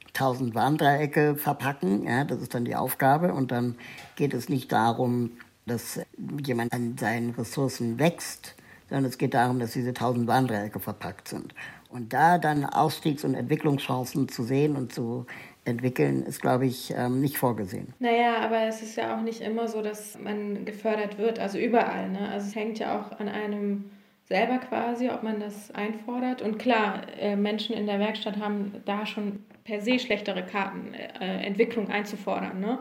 1000 0.09 0.55
Warndreiecke 0.55 1.37
verpacken, 1.37 2.05
ja, 2.05 2.25
das 2.25 2.41
ist 2.41 2.55
dann 2.55 2.65
die 2.65 2.75
Aufgabe 2.75 3.33
und 3.33 3.53
dann 3.53 3.77
geht 4.17 4.35
es 4.35 4.49
nicht 4.49 4.73
darum, 4.73 5.33
dass 5.67 6.01
jemand 6.45 6.73
an 6.73 6.97
seinen 6.99 7.31
Ressourcen 7.31 7.99
wächst, 7.99 8.57
sondern 8.89 9.05
es 9.05 9.19
geht 9.19 9.35
darum, 9.35 9.61
dass 9.61 9.73
diese 9.73 9.91
1000 9.91 10.27
Warndreiecke 10.27 10.81
verpackt 10.81 11.29
sind. 11.29 11.55
Und 11.91 12.13
da 12.13 12.39
dann 12.39 12.65
Ausstiegs- 12.65 13.25
und 13.25 13.35
Entwicklungschancen 13.35 14.29
zu 14.29 14.43
sehen 14.43 14.77
und 14.77 14.93
zu 14.93 15.27
entwickeln, 15.71 16.23
ist, 16.25 16.41
glaube 16.41 16.67
ich, 16.67 16.93
ähm, 16.97 17.21
nicht 17.21 17.39
vorgesehen. 17.39 17.95
Naja, 17.99 18.39
aber 18.41 18.67
es 18.67 18.83
ist 18.83 18.97
ja 18.97 19.17
auch 19.17 19.23
nicht 19.23 19.41
immer 19.41 19.69
so, 19.69 19.83
dass 19.83 20.19
man 20.19 20.65
gefördert 20.65 21.19
wird, 21.19 21.39
also 21.39 21.59
überall. 21.59 22.11
Ne? 22.11 22.29
Also 22.29 22.49
es 22.49 22.55
hängt 22.55 22.79
ja 22.79 23.01
auch 23.01 23.19
an 23.19 23.29
einem 23.29 23.91
selber 24.25 24.59
quasi, 24.59 25.09
ob 25.09 25.23
man 25.23 25.41
das 25.41 25.71
einfordert. 25.73 26.43
Und 26.43 26.59
klar, 26.59 27.03
äh, 27.19 27.37
Menschen 27.37 27.75
in 27.75 27.87
der 27.87 27.99
Werkstatt 27.99 28.39
haben 28.39 28.75
da 28.85 29.05
schon 29.07 29.45
per 29.65 29.81
se 29.81 29.99
schlechtere 29.99 30.45
Karten, 30.45 30.95
äh, 30.95 31.45
Entwicklung 31.45 31.89
einzufordern. 31.91 32.61
Ne? 32.61 32.79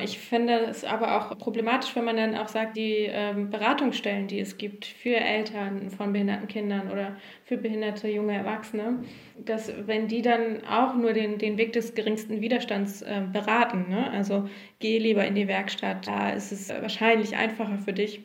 Ich 0.00 0.18
finde 0.18 0.60
es 0.60 0.84
aber 0.84 1.16
auch 1.18 1.36
problematisch, 1.38 1.94
wenn 1.96 2.04
man 2.04 2.16
dann 2.16 2.34
auch 2.36 2.48
sagt, 2.48 2.76
die 2.76 3.08
ähm, 3.10 3.50
Beratungsstellen, 3.50 4.26
die 4.26 4.40
es 4.40 4.56
gibt 4.56 4.86
für 4.86 5.16
Eltern 5.16 5.90
von 5.90 6.12
behinderten 6.12 6.48
Kindern 6.48 6.90
oder 6.90 7.16
für 7.44 7.58
behinderte 7.58 8.08
junge 8.08 8.34
Erwachsene, 8.34 9.04
dass 9.36 9.72
wenn 9.86 10.08
die 10.08 10.22
dann 10.22 10.64
auch 10.64 10.94
nur 10.94 11.12
den, 11.12 11.38
den 11.38 11.58
Weg 11.58 11.72
des 11.74 11.94
geringsten 11.94 12.40
Widerstands 12.40 13.02
äh, 13.02 13.22
beraten, 13.32 13.86
ne? 13.90 14.10
also 14.10 14.48
geh 14.78 14.98
lieber 14.98 15.26
in 15.26 15.34
die 15.34 15.48
Werkstatt, 15.48 16.06
da 16.06 16.30
ist 16.30 16.52
es 16.52 16.70
wahrscheinlich 16.70 17.36
einfacher 17.36 17.78
für 17.78 17.92
dich 17.92 18.22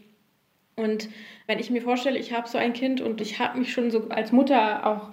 Und 0.76 1.10
wenn 1.48 1.60
ich 1.60 1.72
mir 1.72 1.82
vorstelle, 1.82 2.20
ich 2.20 2.34
habe 2.34 2.48
so 2.48 2.58
ein 2.58 2.74
Kind 2.74 3.02
und 3.02 3.20
ich 3.22 3.40
habe 3.40 3.58
mich 3.60 3.74
schon 3.74 3.92
so 3.92 4.10
als 4.10 4.32
Mutter 4.32 4.86
auch 4.86 5.10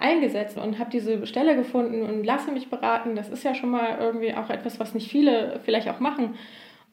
eingesetzt 0.00 0.56
und 0.58 0.78
habe 0.78 0.90
diese 0.90 1.26
Stelle 1.26 1.56
gefunden 1.56 2.02
und 2.02 2.24
lasse 2.24 2.52
mich 2.52 2.68
beraten, 2.68 3.16
das 3.16 3.28
ist 3.28 3.44
ja 3.44 3.54
schon 3.54 3.70
mal 3.70 3.98
irgendwie 3.98 4.34
auch 4.34 4.50
etwas, 4.50 4.78
was 4.80 4.94
nicht 4.94 5.10
viele 5.10 5.60
vielleicht 5.64 5.88
auch 5.88 6.00
machen. 6.00 6.34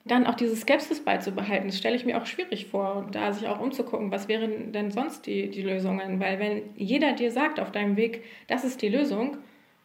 Dann 0.06 0.28
auch 0.28 0.36
diese 0.36 0.56
Skepsis 0.56 1.04
beizubehalten, 1.04 1.68
das 1.68 1.78
stelle 1.78 1.96
ich 1.96 2.06
mir 2.06 2.22
auch 2.22 2.26
schwierig 2.26 2.68
vor. 2.68 2.96
Und 2.98 3.16
da 3.16 3.32
sich 3.32 3.48
auch 3.48 3.62
umzugucken, 3.62 4.12
was 4.12 4.28
wären 4.28 4.74
denn 4.74 4.92
sonst 4.92 5.26
die, 5.26 5.50
die 5.50 5.62
Lösungen? 5.62 6.20
Weil 6.20 6.40
wenn 6.40 6.62
jeder 6.76 7.14
dir 7.14 7.32
sagt 7.32 7.60
auf 7.60 7.72
deinem 7.72 7.96
Weg, 7.96 8.24
das 8.48 8.66
ist 8.66 8.82
die 8.82 8.90
Lösung, 8.90 9.38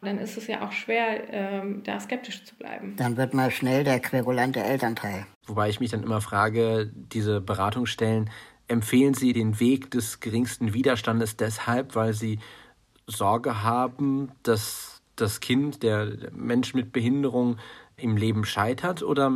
dann 0.02 0.18
ist 0.18 0.36
es 0.36 0.46
ja 0.46 0.66
auch 0.66 0.72
schwer, 0.72 1.32
ähm, 1.32 1.82
da 1.84 1.98
skeptisch 2.00 2.44
zu 2.44 2.54
bleiben. 2.56 2.94
Dann 2.96 3.16
wird 3.16 3.34
mal 3.34 3.50
schnell 3.50 3.84
der 3.84 4.00
querulante 4.00 4.60
Elternteil. 4.60 5.26
Wobei 5.46 5.68
ich 5.68 5.80
mich 5.80 5.90
dann 5.90 6.02
immer 6.02 6.20
frage, 6.20 6.90
diese 6.94 7.40
Beratungsstellen, 7.40 8.30
empfehlen 8.68 9.14
Sie 9.14 9.32
den 9.32 9.58
Weg 9.60 9.90
des 9.90 10.20
geringsten 10.20 10.74
Widerstandes 10.74 11.36
deshalb, 11.36 11.94
weil 11.94 12.12
Sie 12.12 12.38
Sorge 13.08 13.62
haben, 13.62 14.30
dass 14.42 15.02
das 15.16 15.40
Kind, 15.40 15.82
der 15.82 16.30
Mensch 16.32 16.74
mit 16.74 16.92
Behinderung 16.92 17.56
im 17.96 18.16
Leben 18.16 18.44
scheitert? 18.44 19.02
Oder 19.02 19.32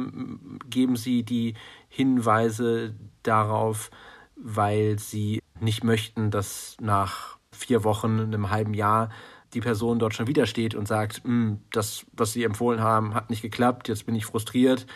geben 0.71 0.97
Sie 0.97 1.25
die 1.25 1.55
Hinweise 1.89 2.95
darauf, 3.23 3.91
weil 4.37 4.99
Sie 4.99 5.41
nicht 5.61 5.85
möchten, 5.85 6.31
dass 6.31 6.77
nach 6.81 7.39
vier 7.51 7.85
Wochen, 7.85 8.21
einem 8.21 8.51
halben 8.51 8.75
Jahr 8.75 9.11
die 9.55 9.61
Person 9.61 9.99
dort 9.99 10.15
schon 10.15 10.27
wieder 10.27 10.47
steht 10.47 10.75
und 10.75 10.89
sagt, 10.89 11.23
hm, 11.25 11.61
das, 11.73 12.07
was 12.13 12.33
sie 12.33 12.45
empfohlen 12.45 12.81
haben, 12.81 13.15
hat 13.15 13.31
nicht 13.31 13.43
geklappt, 13.43 13.89
jetzt 13.89 14.07
bin 14.07 14.15
ich 14.15 14.25
frustriert, 14.25 14.87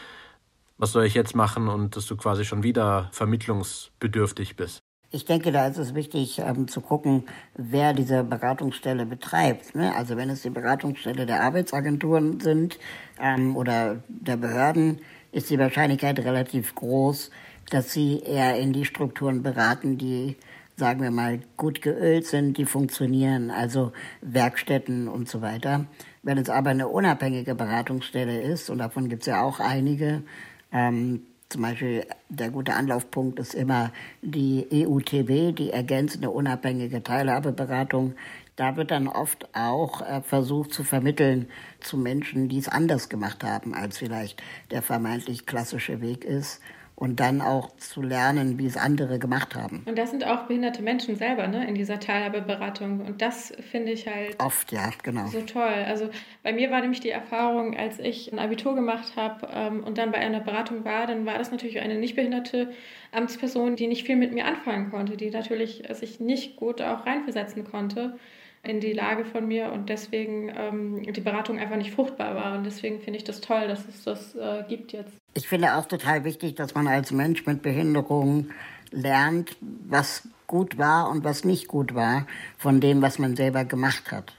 was 0.79 0.93
soll 0.93 1.05
ich 1.05 1.15
jetzt 1.15 1.35
machen 1.35 1.69
und 1.69 1.97
dass 1.97 2.07
du 2.07 2.17
quasi 2.17 2.45
schon 2.45 2.63
wieder 2.63 3.09
vermittlungsbedürftig 3.13 4.57
bist. 4.57 4.81
Ich 5.17 5.25
denke, 5.25 5.51
da 5.51 5.67
ist 5.67 5.79
es 5.79 5.95
wichtig 5.95 6.41
ähm, 6.41 6.69
zu 6.69 6.83
gucken, 6.83 7.25
wer 7.55 7.95
diese 7.95 8.23
Beratungsstelle 8.23 9.07
betreibt. 9.07 9.75
Ne? 9.75 9.97
Also 9.97 10.19
wenn 10.19 10.29
es 10.29 10.43
die 10.43 10.51
Beratungsstelle 10.51 11.25
der 11.25 11.43
Arbeitsagenturen 11.43 12.39
sind 12.41 12.79
ähm, 13.19 13.57
oder 13.57 14.03
der 14.09 14.37
Behörden, 14.37 15.01
ist 15.33 15.49
die 15.49 15.59
Wahrscheinlichkeit 15.59 16.19
relativ 16.19 16.75
groß, 16.75 17.31
dass 17.71 17.95
sie 17.95 18.21
eher 18.21 18.59
in 18.59 18.75
die 18.75 18.85
Strukturen 18.85 19.43
beraten, 19.43 19.97
die 19.97 20.37
sagen 20.77 21.01
wir 21.01 21.11
mal, 21.11 21.41
gut 21.57 21.81
geölt 21.81 22.27
sind, 22.27 22.59
die 22.59 22.67
funktionieren, 22.67 23.51
also 23.51 23.93
Werkstätten 24.21 25.09
und 25.09 25.31
so 25.31 25.41
weiter. 25.41 25.87
Wenn 26.23 26.37
es 26.37 26.51
aber 26.51 26.69
eine 26.69 26.89
unabhängige 26.89 27.55
Beratungsstelle 27.55 28.43
ist, 28.43 28.69
und 28.69 28.77
davon 28.77 29.09
gibt 29.09 29.23
es 29.23 29.29
ja 29.29 29.41
auch 29.41 29.61
einige, 29.61 30.25
ähm, 30.73 31.23
zum 31.57 31.63
Beispiel 31.63 32.05
der 32.29 32.51
gute 32.51 32.75
Anlaufpunkt 32.75 33.39
ist 33.39 33.55
immer 33.55 33.91
die 34.21 34.67
EUTB, 34.71 35.57
die 35.57 35.71
ergänzende 35.71 36.29
unabhängige 36.29 37.03
Teilhabeberatung. 37.03 38.15
Da 38.57 38.77
wird 38.77 38.91
dann 38.91 39.09
oft 39.09 39.49
auch 39.55 40.03
äh, 40.03 40.21
versucht 40.21 40.75
zu 40.75 40.85
vermitteln 40.85 41.49
zu 41.81 41.97
Menschen, 41.97 42.51
die 42.51 42.59
es 42.59 42.69
anders 42.69 43.09
gemacht 43.09 43.43
haben, 43.43 43.73
als 43.73 43.97
vielleicht 43.97 44.43
der 44.71 44.83
vermeintlich 44.83 45.47
klassische 45.47 46.03
Weg 46.03 46.27
ist 46.27 46.61
und 46.97 47.21
dann 47.21 47.43
auch 47.43 47.77
zu 47.77 48.01
lernen, 48.01 48.59
wie 48.59 48.65
es 48.65 48.79
andere 48.79 49.19
gemacht 49.19 49.55
haben. 49.55 49.83
Und 49.85 49.99
das 49.99 50.11
sind 50.11 50.25
auch 50.25 50.45
behinderte 50.45 50.83
Menschen 50.83 51.15
selber, 51.15 51.47
ne, 51.47 51.69
in 51.69 51.75
dieser 51.75 52.01
Teilhabeberatung. 52.01 53.01
Und 53.01 53.21
das 53.21 53.53
finde 53.71 53.93
ich 53.93 54.09
halt 54.09 54.43
oft, 54.43 54.73
ja, 54.73 54.91
genau. 55.03 55.27
So 55.27 55.43
toll. 55.43 55.85
Also 55.87 56.09
bei 56.43 56.55
mir 56.55 56.71
war 56.71 56.81
nämlich 56.81 57.01
die 57.01 57.11
Erfahrung, 57.11 57.77
als 57.77 57.99
ich 57.99 58.33
ein 58.33 58.39
Abitur 58.39 58.75
gemacht 58.75 59.15
habe 59.15 59.47
ähm, 59.53 59.85
und 59.85 59.99
dann 59.99 60.11
bei 60.11 60.19
einer 60.19 60.41
Beratung 60.41 60.87
war, 60.87 61.07
dann 61.07 61.27
war 61.27 61.37
das 61.37 61.51
natürlich 61.51 61.81
eine 61.81 61.97
nicht 61.97 62.17
behinderte 62.17 62.73
Amtsperson, 63.13 63.77
die 63.77 63.89
nicht 63.89 64.07
viel 64.07 64.17
mit 64.17 64.33
mir 64.33 64.47
anfangen 64.47 64.91
konnte, 64.91 65.19
die 65.19 65.31
natürlich 65.31 65.83
sich 65.93 66.19
nicht 66.19 66.57
gut 66.57 66.81
auch 66.81 67.05
reinversetzen 67.05 67.65
konnte 67.65 68.19
in 68.67 68.81
die 68.81 68.93
Lage 68.93 69.25
von 69.25 69.47
mir 69.47 69.73
und 69.73 69.89
deswegen 69.89 70.51
ähm, 70.55 71.03
die 71.03 71.21
Beratung 71.21 71.59
einfach 71.59 71.77
nicht 71.77 71.93
fruchtbar 71.93 72.35
war. 72.35 72.57
Und 72.57 72.65
deswegen 72.65 73.01
finde 73.01 73.19
ich 73.19 73.25
das 73.25 73.41
toll, 73.41 73.69
dass 73.69 73.87
es 73.87 74.05
das 74.05 74.35
äh, 74.35 74.65
gibt 74.69 74.93
jetzt. 74.93 75.13
Ich 75.35 75.49
finde 75.49 75.75
auch 75.77 75.87
total 75.87 76.25
wichtig, 76.25 76.55
dass 76.55 76.75
man 76.75 76.89
als 76.89 77.13
Mensch 77.13 77.47
mit 77.47 77.63
Behinderung 77.63 78.51
lernt, 78.91 79.57
was 79.61 80.29
gut 80.47 80.79
war 80.79 81.11
und 81.11 81.25
was 81.25 81.45
nicht 81.45 81.69
gut 81.69 81.95
war 81.95 82.27
von 82.57 82.81
dem, 82.81 83.03
was 83.03 83.19
man 83.19 83.37
selber 83.37 83.65
gemacht 83.65 84.11
hat. 84.13 84.35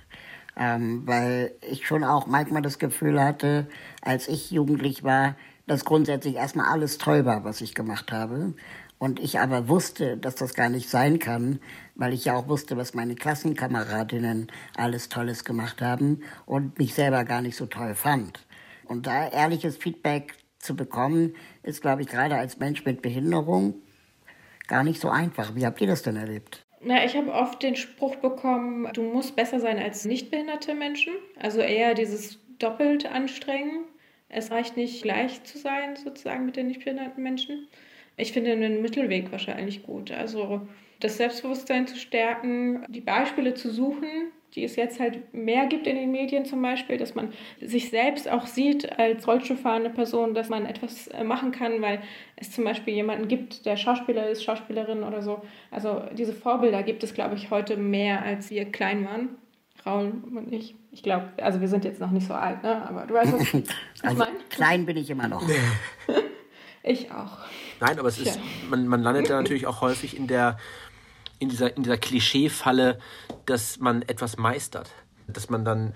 Ähm, 0.56 1.04
weil 1.06 1.54
ich 1.62 1.86
schon 1.86 2.04
auch 2.04 2.26
manchmal 2.26 2.62
das 2.62 2.80
Gefühl 2.80 3.22
hatte, 3.22 3.68
als 4.02 4.28
ich 4.28 4.50
jugendlich 4.52 5.04
war, 5.04 5.36
dass 5.68 5.86
grundsätzlich 5.86 6.36
erstmal 6.36 6.68
alles 6.68 6.98
toll 6.98 7.26
war, 7.26 7.44
was 7.44 7.62
ich 7.62 7.76
gemacht 7.76 8.12
habe. 8.12 8.54
Und 9.00 9.20
ich 9.20 9.40
aber 9.40 9.68
wusste, 9.68 10.18
dass 10.18 10.36
das 10.36 10.56
gar 10.56 10.70
nicht 10.70 10.90
sein 10.90 11.20
kann, 11.20 11.60
weil 11.98 12.14
ich 12.14 12.26
ja 12.26 12.36
auch 12.36 12.48
wusste, 12.48 12.78
was 12.78 12.94
meine 12.94 13.16
Klassenkameradinnen 13.16 14.52
alles 14.76 15.10
Tolles 15.10 15.44
gemacht 15.44 15.82
haben 15.82 16.22
und 16.46 16.78
mich 16.80 16.94
selber 16.94 17.26
gar 17.26 17.42
nicht 17.42 17.58
so 17.58 17.66
toll 17.66 17.96
fand. 17.96 18.46
Und 18.86 19.08
da 19.08 19.28
ehrliches 19.28 19.78
Feedback 19.78 20.36
zu 20.60 20.76
bekommen, 20.76 21.36
ist, 21.64 21.82
glaube 21.82 22.04
ich, 22.04 22.08
gerade 22.08 22.36
als 22.36 22.60
Mensch 22.60 22.86
mit 22.86 23.02
Behinderung 23.02 23.76
gar 24.68 24.84
nicht 24.84 25.02
so 25.02 25.10
einfach. 25.10 25.56
Wie 25.56 25.66
habt 25.66 25.82
ihr 25.82 25.88
das 25.88 26.04
denn 26.04 26.16
erlebt? 26.16 26.64
Na, 26.82 27.04
ich 27.04 27.16
habe 27.16 27.34
oft 27.34 27.64
den 27.64 27.76
Spruch 27.76 28.18
bekommen, 28.18 28.88
du 28.94 29.02
musst 29.02 29.36
besser 29.36 29.60
sein 29.60 29.80
als 29.80 30.06
nichtbehinderte 30.06 30.76
Menschen. 30.76 31.14
Also 31.40 31.60
eher 31.60 31.96
dieses 31.96 32.40
doppelt 32.60 33.06
anstrengen. 33.06 33.86
Es 34.30 34.52
reicht 34.52 34.78
nicht 34.78 35.02
gleich 35.02 35.44
zu 35.44 35.58
sein, 35.58 35.96
sozusagen, 35.96 36.46
mit 36.46 36.56
den 36.56 36.68
nichtbehinderten 36.68 37.24
Menschen. 37.24 37.68
Ich 38.18 38.34
finde 38.34 38.52
einen 38.52 38.82
Mittelweg 38.82 39.32
wahrscheinlich 39.32 39.84
gut. 39.84 40.12
Also 40.12 40.68
das 41.00 41.18
Selbstbewusstsein 41.18 41.88
zu 41.88 41.96
stärken, 41.96 42.84
die 42.90 43.02
Beispiele 43.02 43.54
zu 43.54 43.72
suchen, 43.72 44.32
die 44.56 44.64
es 44.64 44.76
jetzt 44.76 45.00
halt 45.00 45.34
mehr 45.34 45.68
gibt 45.68 45.86
in 45.86 45.96
den 45.96 46.12
Medien 46.12 46.46
zum 46.46 46.62
Beispiel, 46.62 46.98
dass 46.98 47.14
man 47.14 47.32
sich 47.62 47.92
selbst 47.92 48.28
auch 48.28 48.48
sieht 48.48 48.98
als 48.98 49.28
Rollstuhlfahrende 49.28 49.92
Person, 49.92 50.34
dass 50.34 50.50
man 50.50 50.66
etwas 50.66 51.08
äh, 51.10 51.24
machen 51.24 51.52
kann, 51.52 51.82
weil 51.82 52.02
es 52.36 52.52
zum 52.52 52.64
Beispiel 52.64 52.96
jemanden 52.96 53.28
gibt, 53.28 53.68
der 53.68 53.78
Schauspieler 53.78 54.28
ist, 54.30 54.44
Schauspielerin 54.44 55.04
oder 55.04 55.22
so. 55.22 55.44
Also 55.70 56.02
diese 56.18 56.34
Vorbilder 56.34 56.82
gibt 56.82 57.04
es, 57.04 57.14
glaube 57.14 57.36
ich, 57.36 57.52
heute 57.52 57.78
mehr, 57.78 58.24
als 58.24 58.50
wir 58.50 58.66
klein 58.66 59.06
waren. 59.06 59.30
Raul 59.86 60.12
und 60.36 60.52
ich. 60.52 60.76
Ich 60.92 61.04
glaube, 61.04 61.30
also 61.38 61.62
wir 61.62 61.68
sind 61.68 61.86
jetzt 61.86 62.02
noch 62.02 62.10
nicht 62.10 62.26
so 62.26 62.34
alt, 62.34 62.64
ne? 62.64 62.82
aber 62.90 63.06
du 63.06 63.14
weißt, 63.14 63.34
was 63.34 63.42
ich 63.54 63.64
also, 64.02 64.18
meine. 64.18 64.38
Klein 64.50 64.86
bin 64.88 64.98
ich 64.98 65.08
immer 65.12 65.28
noch. 65.28 65.48
ich 66.88 67.12
auch. 67.12 67.38
Nein, 67.80 68.00
aber 68.00 68.08
es 68.08 68.18
ist, 68.18 68.40
man, 68.70 68.88
man 68.88 69.02
landet 69.02 69.30
da 69.30 69.36
natürlich 69.36 69.68
auch 69.68 69.82
häufig 69.82 70.18
in 70.18 70.28
der, 70.28 70.58
in 71.40 71.50
dieser, 71.50 71.76
in 71.76 71.84
dieser 71.84 71.98
Klischeefalle, 71.98 73.00
dass 73.46 73.80
man 73.80 74.02
etwas 74.04 74.38
meistert. 74.38 74.92
Dass 75.28 75.50
man 75.50 75.66
dann 75.66 75.94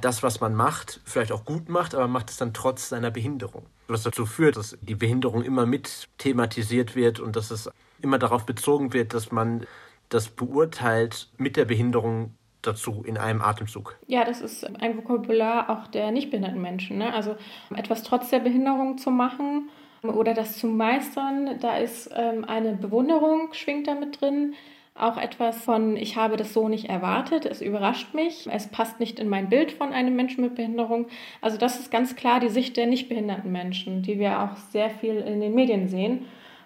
das, 0.00 0.22
was 0.22 0.40
man 0.40 0.54
macht, 0.54 1.00
vielleicht 1.04 1.32
auch 1.32 1.44
gut 1.44 1.68
macht, 1.68 1.94
aber 1.94 2.08
macht 2.08 2.30
es 2.30 2.36
dann 2.36 2.52
trotz 2.52 2.90
seiner 2.90 3.10
Behinderung. 3.10 3.66
Was 3.88 4.02
dazu 4.02 4.26
führt, 4.26 4.56
dass 4.56 4.76
die 4.82 4.94
Behinderung 4.94 5.42
immer 5.42 5.64
mit 5.64 6.08
thematisiert 6.18 6.94
wird 6.94 7.18
und 7.18 7.36
dass 7.36 7.50
es 7.50 7.70
immer 8.02 8.18
darauf 8.18 8.44
bezogen 8.44 8.92
wird, 8.92 9.14
dass 9.14 9.32
man 9.32 9.66
das 10.08 10.28
beurteilt 10.28 11.28
mit 11.38 11.56
der 11.56 11.64
Behinderung 11.64 12.34
dazu 12.62 13.02
in 13.04 13.16
einem 13.16 13.42
Atemzug. 13.42 13.96
Ja, 14.06 14.24
das 14.24 14.40
ist 14.40 14.64
ein 14.64 14.96
Vokabular 14.96 15.70
auch 15.70 15.86
der 15.86 16.10
nicht 16.10 16.30
behinderten 16.30 16.60
Menschen. 16.60 16.98
Ne? 16.98 17.12
Also 17.12 17.36
etwas 17.74 18.02
trotz 18.02 18.30
der 18.30 18.40
Behinderung 18.40 18.98
zu 18.98 19.10
machen 19.10 19.70
oder 20.10 20.34
das 20.34 20.58
zu 20.58 20.66
meistern, 20.66 21.58
da 21.60 21.76
ist 21.76 22.10
ähm, 22.14 22.44
eine 22.44 22.72
Bewunderung, 22.72 23.52
schwingt 23.52 23.86
damit 23.86 24.20
drin. 24.20 24.54
Auch 24.94 25.18
etwas 25.18 25.62
von, 25.62 25.96
ich 25.96 26.16
habe 26.16 26.38
das 26.38 26.54
so 26.54 26.68
nicht 26.68 26.88
erwartet, 26.88 27.44
es 27.44 27.60
überrascht 27.60 28.14
mich, 28.14 28.48
es 28.50 28.68
passt 28.68 28.98
nicht 28.98 29.18
in 29.18 29.28
mein 29.28 29.50
Bild 29.50 29.72
von 29.72 29.92
einem 29.92 30.16
Menschen 30.16 30.42
mit 30.42 30.54
Behinderung. 30.54 31.06
Also 31.42 31.58
das 31.58 31.78
ist 31.78 31.90
ganz 31.90 32.16
klar 32.16 32.40
die 32.40 32.48
Sicht 32.48 32.78
der 32.78 32.86
nicht 32.86 33.10
behinderten 33.10 33.52
Menschen, 33.52 34.02
die 34.02 34.18
wir 34.18 34.40
auch 34.40 34.56
sehr 34.56 34.88
viel 34.88 35.16
in 35.16 35.42
den 35.42 35.54
Medien 35.54 35.88
sehen. 35.88 36.24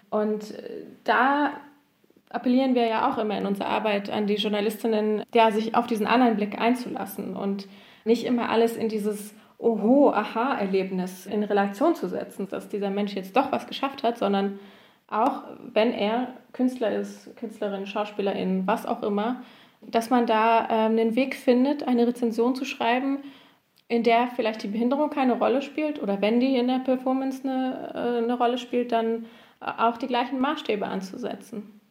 Und 0.09 0.51
äh, 0.51 0.85
da 1.03 1.51
appellieren 2.29 2.75
wir 2.75 2.85
ja 2.85 3.11
auch 3.11 3.17
immer 3.17 3.37
in 3.37 3.45
unserer 3.45 3.67
Arbeit 3.67 4.09
an 4.09 4.27
die 4.27 4.35
Journalistinnen, 4.35 5.23
ja, 5.33 5.51
sich 5.51 5.75
auf 5.75 5.87
diesen 5.87 6.07
anderen 6.07 6.37
Blick 6.37 6.57
einzulassen 6.57 7.35
und 7.35 7.67
nicht 8.05 8.25
immer 8.25 8.49
alles 8.49 8.77
in 8.77 8.89
dieses 8.89 9.35
Oho, 9.61 10.11
Aha-Erlebnis 10.11 11.27
in 11.27 11.43
Relation 11.43 11.95
zu 11.95 12.09
setzen, 12.09 12.47
dass 12.49 12.67
dieser 12.67 12.89
Mensch 12.89 13.13
jetzt 13.13 13.35
doch 13.35 13.51
was 13.51 13.67
geschafft 13.67 14.03
hat, 14.03 14.17
sondern 14.17 14.59
auch 15.07 15.43
wenn 15.73 15.93
er 15.93 16.33
Künstler 16.53 16.95
ist, 16.95 17.35
Künstlerin, 17.37 17.85
Schauspielerin, 17.85 18.65
was 18.65 18.85
auch 18.85 19.03
immer, 19.03 19.43
dass 19.81 20.09
man 20.09 20.25
da 20.25 20.65
äh, 20.65 20.85
einen 20.85 21.15
Weg 21.15 21.35
findet, 21.35 21.87
eine 21.87 22.07
Rezension 22.07 22.55
zu 22.55 22.65
schreiben, 22.65 23.19
in 23.87 24.03
der 24.03 24.29
vielleicht 24.35 24.63
die 24.63 24.67
Behinderung 24.67 25.09
keine 25.09 25.37
Rolle 25.37 25.61
spielt 25.61 26.01
oder 26.01 26.21
wenn 26.21 26.39
die 26.39 26.55
in 26.55 26.67
der 26.67 26.79
Performance 26.79 27.43
eine, 27.43 27.91
äh, 27.93 28.23
eine 28.23 28.37
Rolle 28.37 28.57
spielt, 28.57 28.91
dann 28.91 29.25
auch 29.59 29.97
die 29.97 30.07
gleichen 30.07 30.39
Maßstäbe 30.39 30.87
anzusetzen 30.87 31.81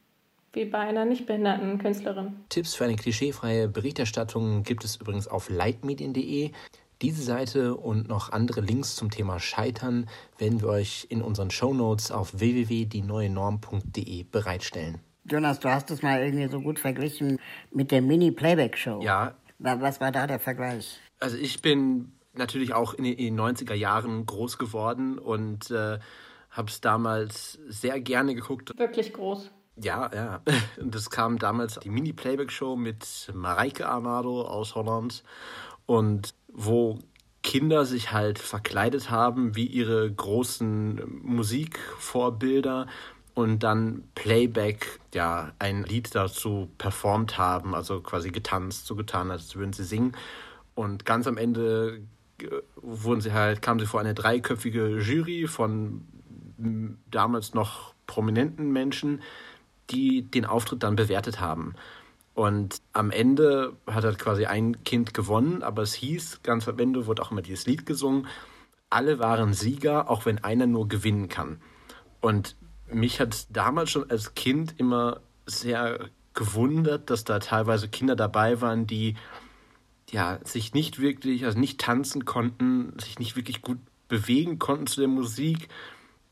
wie 0.52 0.64
bei 0.64 0.78
einer 0.78 1.04
nicht 1.04 1.26
behinderten 1.26 1.78
Künstlerin. 1.78 2.34
Tipps 2.48 2.74
für 2.74 2.84
eine 2.84 2.96
klischeefreie 2.96 3.68
Berichterstattung 3.68 4.64
gibt 4.64 4.84
es 4.84 4.96
übrigens 4.96 5.28
auf 5.28 5.48
leitmedien.de. 5.48 6.50
Diese 7.02 7.22
Seite 7.22 7.76
und 7.76 8.08
noch 8.08 8.30
andere 8.30 8.60
Links 8.60 8.94
zum 8.94 9.10
Thema 9.10 9.40
Scheitern 9.40 10.06
werden 10.36 10.60
wir 10.60 10.68
euch 10.68 11.06
in 11.08 11.22
unseren 11.22 11.50
Shownotes 11.50 12.10
auf 12.10 12.38
www.dieneuenorm.de 12.38 14.24
bereitstellen. 14.24 14.98
Jonas, 15.24 15.60
du 15.60 15.70
hast 15.70 15.90
es 15.90 16.02
mal 16.02 16.22
irgendwie 16.22 16.48
so 16.48 16.60
gut 16.60 16.78
verglichen 16.78 17.38
mit 17.70 17.90
der 17.90 18.02
Mini-Playback-Show. 18.02 19.00
Ja. 19.02 19.34
Was 19.58 20.00
war 20.00 20.12
da 20.12 20.26
der 20.26 20.40
Vergleich? 20.40 21.00
Also 21.20 21.36
ich 21.36 21.62
bin 21.62 22.12
natürlich 22.34 22.74
auch 22.74 22.92
in 22.94 23.04
den 23.04 23.38
90er 23.38 23.74
Jahren 23.74 24.26
groß 24.26 24.58
geworden 24.58 25.18
und 25.18 25.70
äh, 25.70 25.98
habe 26.50 26.68
es 26.68 26.80
damals 26.80 27.58
sehr 27.68 28.00
gerne 28.00 28.34
geguckt. 28.34 28.76
Wirklich 28.78 29.12
groß. 29.12 29.50
Ja, 29.76 30.10
ja. 30.14 30.42
Das 30.82 31.08
kam 31.08 31.38
damals 31.38 31.78
die 31.78 31.90
Mini-Playback-Show 31.90 32.76
mit 32.76 33.30
Mareike 33.34 33.88
Arnado 33.88 34.42
aus 34.42 34.74
Holland 34.74 35.22
und 35.86 36.34
wo 36.52 36.98
Kinder 37.42 37.86
sich 37.86 38.12
halt 38.12 38.38
verkleidet 38.38 39.10
haben 39.10 39.56
wie 39.56 39.66
ihre 39.66 40.10
großen 40.10 41.00
Musikvorbilder 41.22 42.86
und 43.34 43.62
dann 43.62 44.04
Playback, 44.14 45.00
ja, 45.14 45.52
ein 45.58 45.84
Lied 45.84 46.14
dazu 46.14 46.68
performt 46.76 47.38
haben, 47.38 47.74
also 47.74 48.00
quasi 48.00 48.30
getanzt, 48.30 48.86
so 48.86 48.94
getan, 48.96 49.30
als 49.30 49.56
würden 49.56 49.72
sie 49.72 49.84
singen. 49.84 50.12
Und 50.74 51.04
ganz 51.06 51.26
am 51.26 51.38
Ende 51.38 52.02
äh, 52.40 52.46
wurden 52.76 53.20
sie 53.20 53.32
halt, 53.32 53.62
kamen 53.62 53.80
sie 53.80 53.86
vor 53.86 54.00
eine 54.00 54.14
dreiköpfige 54.14 54.98
Jury 54.98 55.46
von 55.46 56.06
damals 57.10 57.54
noch 57.54 57.94
prominenten 58.06 58.70
Menschen, 58.72 59.22
die 59.90 60.22
den 60.22 60.44
Auftritt 60.44 60.82
dann 60.82 60.96
bewertet 60.96 61.40
haben. 61.40 61.74
Und 62.34 62.80
am 62.92 63.10
Ende 63.10 63.76
hat 63.86 64.04
halt 64.04 64.18
quasi 64.18 64.46
ein 64.46 64.84
Kind 64.84 65.14
gewonnen, 65.14 65.62
aber 65.62 65.82
es 65.82 65.94
hieß, 65.94 66.42
ganz 66.42 66.68
am 66.68 66.78
Ende 66.78 67.06
wurde 67.06 67.22
auch 67.22 67.30
immer 67.30 67.42
dieses 67.42 67.66
Lied 67.66 67.86
gesungen, 67.86 68.26
alle 68.88 69.18
waren 69.18 69.52
Sieger, 69.52 70.10
auch 70.10 70.26
wenn 70.26 70.42
einer 70.42 70.66
nur 70.66 70.88
gewinnen 70.88 71.28
kann. 71.28 71.60
Und 72.20 72.56
mich 72.92 73.20
hat 73.20 73.46
damals 73.50 73.90
schon 73.90 74.10
als 74.10 74.34
Kind 74.34 74.74
immer 74.78 75.20
sehr 75.46 76.10
gewundert, 76.34 77.10
dass 77.10 77.24
da 77.24 77.38
teilweise 77.38 77.88
Kinder 77.88 78.16
dabei 78.16 78.60
waren, 78.60 78.86
die 78.86 79.16
ja 80.10 80.38
sich 80.44 80.74
nicht 80.74 81.00
wirklich, 81.00 81.44
also 81.44 81.58
nicht 81.58 81.80
tanzen 81.80 82.24
konnten, 82.24 82.98
sich 82.98 83.18
nicht 83.18 83.36
wirklich 83.36 83.62
gut 83.62 83.78
bewegen 84.08 84.58
konnten 84.58 84.86
zu 84.86 85.00
der 85.00 85.08
Musik. 85.08 85.68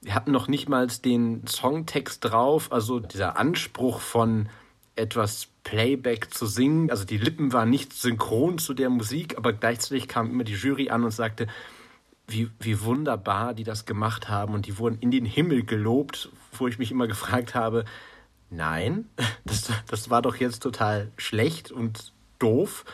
Wir 0.00 0.14
hatten 0.14 0.32
noch 0.32 0.48
nicht 0.48 0.68
mal 0.68 0.86
den 0.86 1.46
Songtext 1.46 2.24
drauf, 2.24 2.72
also 2.72 3.00
dieser 3.00 3.36
Anspruch 3.36 4.00
von 4.00 4.48
etwas 4.96 5.48
Playback 5.68 6.32
zu 6.32 6.46
singen. 6.46 6.90
Also 6.90 7.04
die 7.04 7.18
Lippen 7.18 7.52
waren 7.52 7.68
nicht 7.68 7.92
synchron 7.92 8.56
zu 8.56 8.72
der 8.72 8.88
Musik, 8.88 9.36
aber 9.36 9.52
gleichzeitig 9.52 10.08
kam 10.08 10.30
immer 10.30 10.44
die 10.44 10.54
Jury 10.54 10.88
an 10.88 11.04
und 11.04 11.10
sagte, 11.10 11.46
wie, 12.26 12.48
wie 12.58 12.80
wunderbar 12.82 13.52
die 13.52 13.64
das 13.64 13.84
gemacht 13.84 14.30
haben 14.30 14.54
und 14.54 14.66
die 14.66 14.78
wurden 14.78 14.98
in 15.00 15.10
den 15.10 15.26
Himmel 15.26 15.64
gelobt, 15.64 16.30
wo 16.52 16.68
ich 16.68 16.78
mich 16.78 16.90
immer 16.90 17.06
gefragt 17.06 17.54
habe, 17.54 17.84
nein, 18.48 19.10
das, 19.44 19.70
das 19.86 20.08
war 20.08 20.22
doch 20.22 20.36
jetzt 20.36 20.62
total 20.62 21.10
schlecht 21.18 21.70
und 21.70 22.14
doof. 22.38 22.86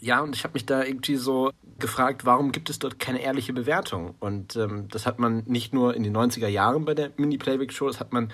Ja, 0.00 0.20
und 0.20 0.36
ich 0.36 0.44
habe 0.44 0.54
mich 0.54 0.66
da 0.66 0.84
irgendwie 0.84 1.16
so 1.16 1.50
gefragt, 1.80 2.24
warum 2.24 2.52
gibt 2.52 2.70
es 2.70 2.78
dort 2.78 3.00
keine 3.00 3.20
ehrliche 3.20 3.52
Bewertung? 3.52 4.14
Und 4.20 4.54
ähm, 4.54 4.86
das 4.88 5.06
hat 5.06 5.18
man 5.18 5.42
nicht 5.46 5.74
nur 5.74 5.94
in 5.94 6.04
den 6.04 6.16
90er 6.16 6.48
Jahren 6.48 6.84
bei 6.84 6.94
der 6.94 7.10
Mini-Playback-Show, 7.16 7.88
das 7.88 7.98
hat 7.98 8.12
man 8.12 8.32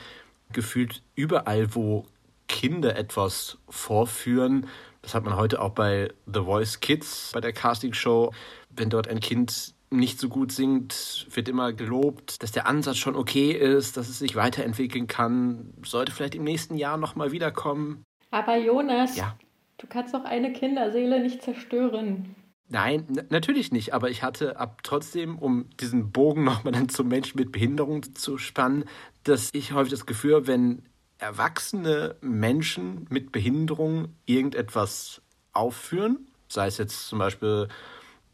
gefühlt 0.52 1.02
überall, 1.14 1.74
wo 1.74 2.04
Kinder 2.52 2.94
etwas 2.96 3.58
vorführen. 3.68 4.68
Das 5.00 5.14
hat 5.14 5.24
man 5.24 5.36
heute 5.36 5.60
auch 5.60 5.70
bei 5.70 6.12
The 6.32 6.42
Voice 6.42 6.78
Kids, 6.78 7.30
bei 7.32 7.40
der 7.40 7.52
Casting-Show. 7.52 8.32
Wenn 8.70 8.90
dort 8.90 9.08
ein 9.08 9.18
Kind 9.18 9.74
nicht 9.90 10.20
so 10.20 10.28
gut 10.28 10.52
singt, 10.52 11.26
wird 11.30 11.48
immer 11.48 11.72
gelobt, 11.72 12.42
dass 12.42 12.52
der 12.52 12.66
Ansatz 12.66 12.98
schon 12.98 13.16
okay 13.16 13.50
ist, 13.50 13.96
dass 13.96 14.08
es 14.08 14.18
sich 14.18 14.36
weiterentwickeln 14.36 15.06
kann, 15.06 15.74
sollte 15.84 16.12
vielleicht 16.12 16.34
im 16.34 16.44
nächsten 16.44 16.76
Jahr 16.76 16.96
nochmal 16.98 17.32
wiederkommen. 17.32 18.04
Aber 18.30 18.56
Jonas, 18.56 19.16
ja. 19.16 19.36
du 19.78 19.86
kannst 19.88 20.14
doch 20.14 20.24
eine 20.24 20.52
Kinderseele 20.52 21.20
nicht 21.20 21.42
zerstören. 21.42 22.36
Nein, 22.68 23.06
natürlich 23.28 23.70
nicht, 23.72 23.92
aber 23.92 24.08
ich 24.08 24.22
hatte 24.22 24.58
ab 24.58 24.80
trotzdem, 24.82 25.38
um 25.38 25.68
diesen 25.80 26.10
Bogen 26.10 26.44
nochmal 26.44 26.72
dann 26.72 26.88
zum 26.88 27.08
Menschen 27.08 27.38
mit 27.38 27.52
Behinderung 27.52 28.14
zu 28.14 28.38
spannen, 28.38 28.84
dass 29.24 29.50
ich 29.52 29.72
häufig 29.72 29.90
das 29.90 30.06
Gefühl 30.06 30.46
wenn 30.46 30.82
erwachsene 31.22 32.16
Menschen 32.20 33.06
mit 33.08 33.30
Behinderung 33.30 34.16
irgendetwas 34.26 35.22
aufführen, 35.52 36.26
sei 36.48 36.66
es 36.66 36.78
jetzt 36.78 37.06
zum 37.06 37.20
Beispiel 37.20 37.68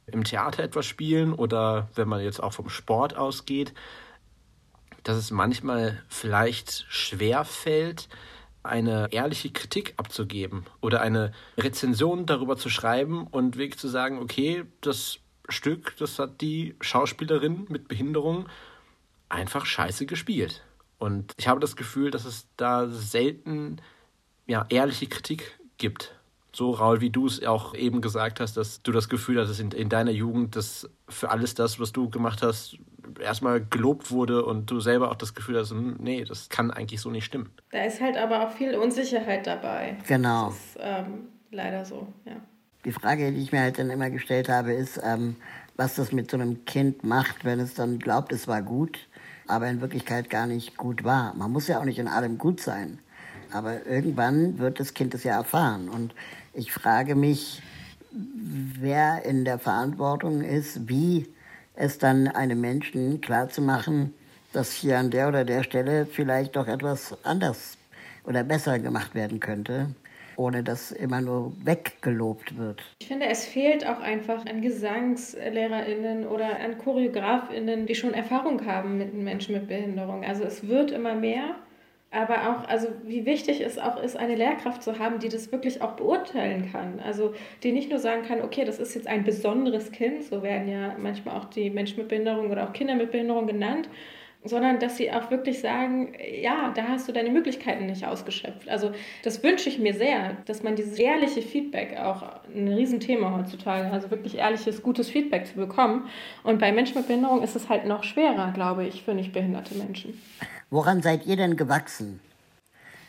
im 0.07 0.25
Theater 0.25 0.63
etwas 0.63 0.87
spielen 0.87 1.35
oder 1.35 1.89
wenn 1.95 2.09
man 2.09 2.23
jetzt 2.23 2.43
auch 2.43 2.55
vom 2.55 2.71
Sport 2.71 3.15
ausgeht, 3.15 3.75
dass 5.03 5.19
es 5.19 5.31
manchmal 5.31 6.03
vielleicht 6.09 6.87
schwer 6.89 7.45
fällt, 7.45 8.09
eine 8.63 9.09
ehrliche 9.11 9.51
Kritik 9.51 9.93
abzugeben 9.99 10.65
oder 10.81 11.03
eine 11.03 11.33
Rezension 11.59 12.25
darüber 12.25 12.57
zu 12.57 12.71
schreiben 12.71 13.27
und 13.27 13.59
wirklich 13.59 13.79
zu 13.79 13.89
sagen, 13.89 14.19
okay, 14.19 14.65
das 14.81 15.19
Stück, 15.51 15.95
das 15.99 16.19
hat 16.19 16.41
die 16.41 16.75
Schauspielerin 16.81 17.67
mit 17.69 17.87
Behinderung 17.87 18.49
einfach 19.29 19.67
scheiße 19.67 20.07
gespielt. 20.07 20.63
Und 20.99 21.33
ich 21.37 21.49
habe 21.49 21.61
das 21.61 21.77
Gefühl, 21.77 22.11
dass 22.11 22.25
es 22.25 22.47
da 22.57 22.89
selten 22.89 23.81
ja, 24.47 24.67
ehrliche 24.69 25.07
Kritik 25.07 25.59
gibt 25.77 26.19
so, 26.59 26.73
Raul, 26.73 27.01
wie 27.01 27.11
du 27.11 27.27
es 27.27 27.45
auch 27.45 27.75
eben 27.75 28.01
gesagt 28.01 28.41
hast, 28.41 28.57
dass 28.57 28.83
du 28.83 28.91
das 28.91 29.09
Gefühl 29.09 29.41
hast, 29.41 29.49
dass 29.49 29.61
in, 29.61 29.71
in 29.71 29.89
deiner 29.89 30.11
Jugend, 30.11 30.57
dass 30.57 30.91
für 31.09 31.31
alles 31.31 31.55
das, 31.55 31.79
was 31.79 31.93
du 31.93 32.11
gemacht 32.11 32.43
hast, 32.43 32.79
erstmal 33.21 33.65
gelobt 33.65 34.11
wurde 34.11 34.45
und 34.45 34.69
du 34.69 34.81
selber 34.81 35.11
auch 35.11 35.15
das 35.15 35.35
Gefühl 35.35 35.59
hast, 35.59 35.71
hm, 35.71 35.97
nee, 36.01 36.25
das 36.25 36.49
kann 36.49 36.71
eigentlich 36.71 37.01
so 37.01 37.11
nicht 37.11 37.27
stimmen. 37.27 37.51
Da 37.71 37.85
ist 37.85 38.01
halt 38.01 38.17
aber 38.17 38.45
auch 38.45 38.51
viel 38.51 38.75
Unsicherheit 38.75 39.47
dabei. 39.47 39.99
Genau. 40.09 40.47
Das 40.47 40.57
ist 40.57 40.79
ähm, 40.81 41.29
leider 41.53 41.85
so, 41.85 42.09
ja. 42.25 42.37
Die 42.85 42.93
Frage, 42.93 43.31
die 43.31 43.43
ich 43.43 43.53
mir 43.53 43.61
halt 43.61 43.79
dann 43.79 43.91
immer 43.91 44.11
gestellt 44.11 44.49
habe, 44.49 44.73
ist, 44.73 45.01
ähm, 45.03 45.37
was 45.77 45.95
das 45.95 46.11
mit 46.11 46.31
so 46.31 46.37
einem 46.37 46.65
Kind 46.65 47.05
macht, 47.05 47.45
wenn 47.45 47.61
es 47.61 47.75
dann 47.75 48.01
glaubt, 48.01 48.33
es 48.33 48.49
war 48.49 48.63
gut, 48.63 48.99
aber 49.49 49.69
in 49.69 49.81
Wirklichkeit 49.81 50.31
gar 50.31 50.47
nicht 50.47 50.77
gut 50.77 51.05
war. 51.05 51.35
Man 51.35 51.51
muss 51.51 51.69
ja 51.69 51.81
auch 51.81 51.85
nicht 51.85 51.99
in 51.99 52.09
allem 52.09 52.39
gut 52.39 52.61
sein. 52.61 52.99
Aber 53.51 53.87
irgendwann 53.87 54.59
wird 54.59 54.79
das 54.79 54.95
Kind 54.95 55.15
es 55.15 55.25
ja 55.25 55.37
erfahren. 55.37 55.89
Und 55.89 56.15
ich 56.53 56.73
frage 56.73 57.15
mich, 57.15 57.63
wer 58.13 59.25
in 59.25 59.45
der 59.45 59.59
Verantwortung 59.59 60.43
ist, 60.43 60.89
wie 60.89 61.27
es 61.75 61.99
dann 61.99 62.29
einem 62.29 62.61
Menschen 62.61 63.21
klarzumachen, 63.21 64.13
dass 64.53 64.73
hier 64.73 64.99
an 64.99 65.11
der 65.11 65.29
oder 65.29 65.45
der 65.45 65.63
Stelle 65.63 66.07
vielleicht 66.07 66.57
doch 66.57 66.67
etwas 66.67 67.17
anders 67.25 67.79
oder 68.25 68.45
besser 68.45 68.79
gemacht 68.79 69.15
werden 69.15 69.41
könnte, 69.41 69.95
ohne 70.39 70.63
dass 70.63 70.93
immer 70.93 71.21
nur 71.21 71.53
weggelobt 71.65 72.57
wird. 72.57 72.83
Ich 73.01 73.09
finde, 73.09 73.27
es 73.27 73.45
fehlt 73.45 73.87
auch 73.87 74.01
einfach 74.01 74.47
an 74.47 74.63
GesangslehrerInnen 74.63 76.27
oder 76.27 76.61
an 76.61 76.79
ChoreografInnen, 76.79 77.87
die 77.87 77.95
schon 77.95 78.15
Erfahrung 78.15 78.65
haben 78.65 78.99
mit 78.99 79.13
Menschen 79.15 79.55
mit 79.55 79.69
Behinderung. 79.69 80.25
Also 80.25 80.45
es 80.45 80.69
wird 80.69 80.93
immer 80.93 81.15
mehr 81.15 81.57
aber 82.11 82.49
auch, 82.49 82.69
also 82.69 82.89
wie 83.05 83.27
wichtig 83.27 83.61
es 83.61 83.79
auch 83.79 84.03
ist, 84.03 84.17
eine 84.17 84.35
Lehrkraft 84.35 84.83
zu 84.83 84.99
haben, 84.99 85.19
die 85.19 85.29
das 85.29 85.53
wirklich 85.53 85.83
auch 85.83 85.93
beurteilen 85.93 86.71
kann. 86.73 87.01
Also 87.01 87.35
die 87.63 87.73
nicht 87.73 87.91
nur 87.91 87.99
sagen 87.99 88.23
kann, 88.23 88.41
okay, 88.41 88.65
das 88.65 88.79
ist 88.79 88.95
jetzt 88.95 89.07
ein 89.07 89.25
besonderes 89.25 89.93
Kind, 89.93 90.25
so 90.25 90.43
werden 90.43 90.69
ja 90.69 90.97
manchmal 90.99 91.37
auch 91.37 91.45
die 91.47 91.69
Menschen 91.69 91.99
mit 91.99 92.09
Behinderung 92.09 92.51
oder 92.51 92.67
auch 92.67 92.73
Kinder 92.73 92.95
mit 92.95 93.13
Behinderung 93.13 93.47
genannt, 93.47 93.91
sondern 94.45 94.79
dass 94.79 94.97
sie 94.97 95.11
auch 95.11 95.31
wirklich 95.31 95.61
sagen, 95.61 96.13
ja, 96.41 96.73
da 96.75 96.85
hast 96.89 97.09
du 97.09 97.13
deine 97.13 97.31
Möglichkeiten 97.31 97.87
nicht 97.87 98.07
ausgeschöpft. 98.07 98.69
Also 98.69 98.93
das 99.25 99.43
wünsche 99.43 99.69
ich 99.69 99.79
mir 99.79 99.95
sehr, 99.95 100.37
dass 100.47 100.63
man 100.63 100.77
dieses 100.77 100.99
ehrliche 100.99 101.43
Feedback 101.43 101.97
auch 101.99 102.23
ein 102.55 102.69
Riesenthema 102.69 103.37
heutzutage, 103.37 103.91
also 103.91 104.11
wirklich 104.11 104.37
ehrliches, 104.37 104.83
gutes 104.83 105.11
Feedback 105.11 105.47
zu 105.47 105.55
bekommen. 105.55 106.09
Und 106.45 106.61
bei 106.61 106.73
Menschen 106.73 106.97
mit 106.99 107.09
Behinderung 107.09 107.43
ist 107.43 107.57
es 107.57 107.69
halt 107.69 107.87
noch 107.87 108.05
schwerer, 108.05 108.53
glaube 108.53 108.87
ich, 108.87 109.03
für 109.03 109.15
nicht 109.15 109.33
behinderte 109.33 109.75
Menschen. 109.75 110.21
Woran 110.71 111.03
seid 111.03 111.27
ihr 111.27 111.37
denn 111.37 111.57
gewachsen? 111.57 112.21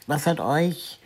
Was 0.07 0.25
hat 0.25 0.39
euch, 0.39 0.99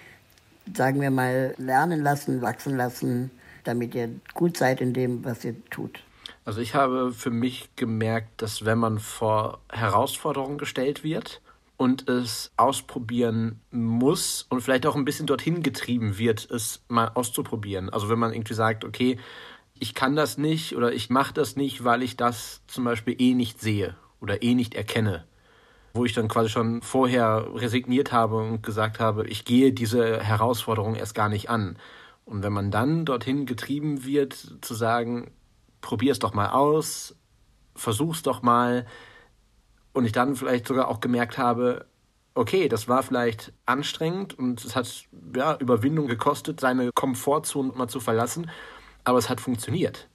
sagen 0.74 1.02
wir 1.02 1.12
mal, 1.12 1.54
lernen 1.58 2.02
lassen, 2.02 2.42
wachsen 2.42 2.78
lassen, 2.78 3.32
damit 3.66 3.94
ihr 3.94 4.10
gut 4.34 4.56
seid 4.56 4.80
in 4.80 4.94
dem, 4.94 5.26
was 5.26 5.44
ihr 5.44 5.56
tut? 5.70 6.00
Also 6.46 6.60
ich 6.60 6.76
habe 6.76 7.14
für 7.14 7.32
mich 7.32 7.70
gemerkt, 7.76 8.42
dass 8.42 8.66
wenn 8.66 8.78
man 8.78 9.00
vor 9.00 9.60
Herausforderungen 9.70 10.58
gestellt 10.58 11.04
wird 11.04 11.42
und 11.78 12.10
es 12.10 12.52
ausprobieren 12.58 13.62
muss 13.72 14.46
und 14.50 14.62
vielleicht 14.62 14.86
auch 14.86 14.96
ein 14.96 15.06
bisschen 15.06 15.26
dorthin 15.26 15.64
getrieben 15.64 16.18
wird, 16.18 16.50
es 16.52 16.84
mal 16.90 17.12
auszuprobieren. 17.14 17.90
Also 17.90 18.10
wenn 18.10 18.20
man 18.20 18.34
irgendwie 18.34 18.54
sagt, 18.56 18.84
okay, 18.84 19.18
ich 19.80 19.94
kann 19.94 20.16
das 20.16 20.38
nicht 20.38 20.76
oder 20.76 20.94
ich 20.94 21.10
mache 21.10 21.34
das 21.34 21.56
nicht, 21.56 21.84
weil 21.84 22.04
ich 22.04 22.18
das 22.18 22.62
zum 22.68 22.84
Beispiel 22.84 23.16
eh 23.20 23.34
nicht 23.34 23.60
sehe 23.62 23.96
oder 24.20 24.44
eh 24.44 24.54
nicht 24.54 24.76
erkenne. 24.76 25.26
Wo 25.94 26.06
ich 26.06 26.14
dann 26.14 26.28
quasi 26.28 26.50
schon 26.50 26.82
vorher 26.82 27.48
resigniert 27.54 28.12
habe 28.12 28.38
und 28.38 28.64
gesagt 28.64 29.00
habe, 29.00 29.28
ich 29.28 29.46
gehe 29.46 29.72
diese 29.74 30.20
Herausforderung 30.22 30.96
erst 30.96 31.16
gar 31.16 31.30
nicht 31.30 31.50
an. 31.50 31.78
Und 32.26 32.44
wenn 32.44 32.54
man 32.54 32.72
dann 32.72 33.06
dorthin 33.06 33.46
getrieben 33.46 34.06
wird, 34.06 34.34
zu 34.62 34.74
sagen, 34.74 35.32
probier 35.84 36.14
es 36.14 36.20
doch 36.20 36.34
mal 36.34 36.50
aus, 36.50 37.16
versuch's 37.76 38.24
doch 38.24 38.42
mal. 38.42 38.88
Und 39.92 40.06
ich 40.06 40.12
dann 40.12 40.36
vielleicht 40.36 40.68
sogar 40.68 40.88
auch 40.88 41.02
gemerkt 41.02 41.38
habe, 41.38 41.86
okay, 42.34 42.68
das 42.68 42.88
war 42.88 43.04
vielleicht 43.04 43.54
anstrengend 43.68 44.38
und 44.40 44.66
es 44.66 44.76
hat 44.76 45.06
ja, 45.36 45.56
Überwindung 45.58 46.08
gekostet, 46.08 46.60
seine 46.60 46.92
Komfortzone 46.92 47.74
mal 47.76 47.88
zu 47.88 48.00
verlassen, 48.00 48.50
aber 49.04 49.20
es 49.20 49.30
hat 49.30 49.40
funktioniert. 49.40 50.10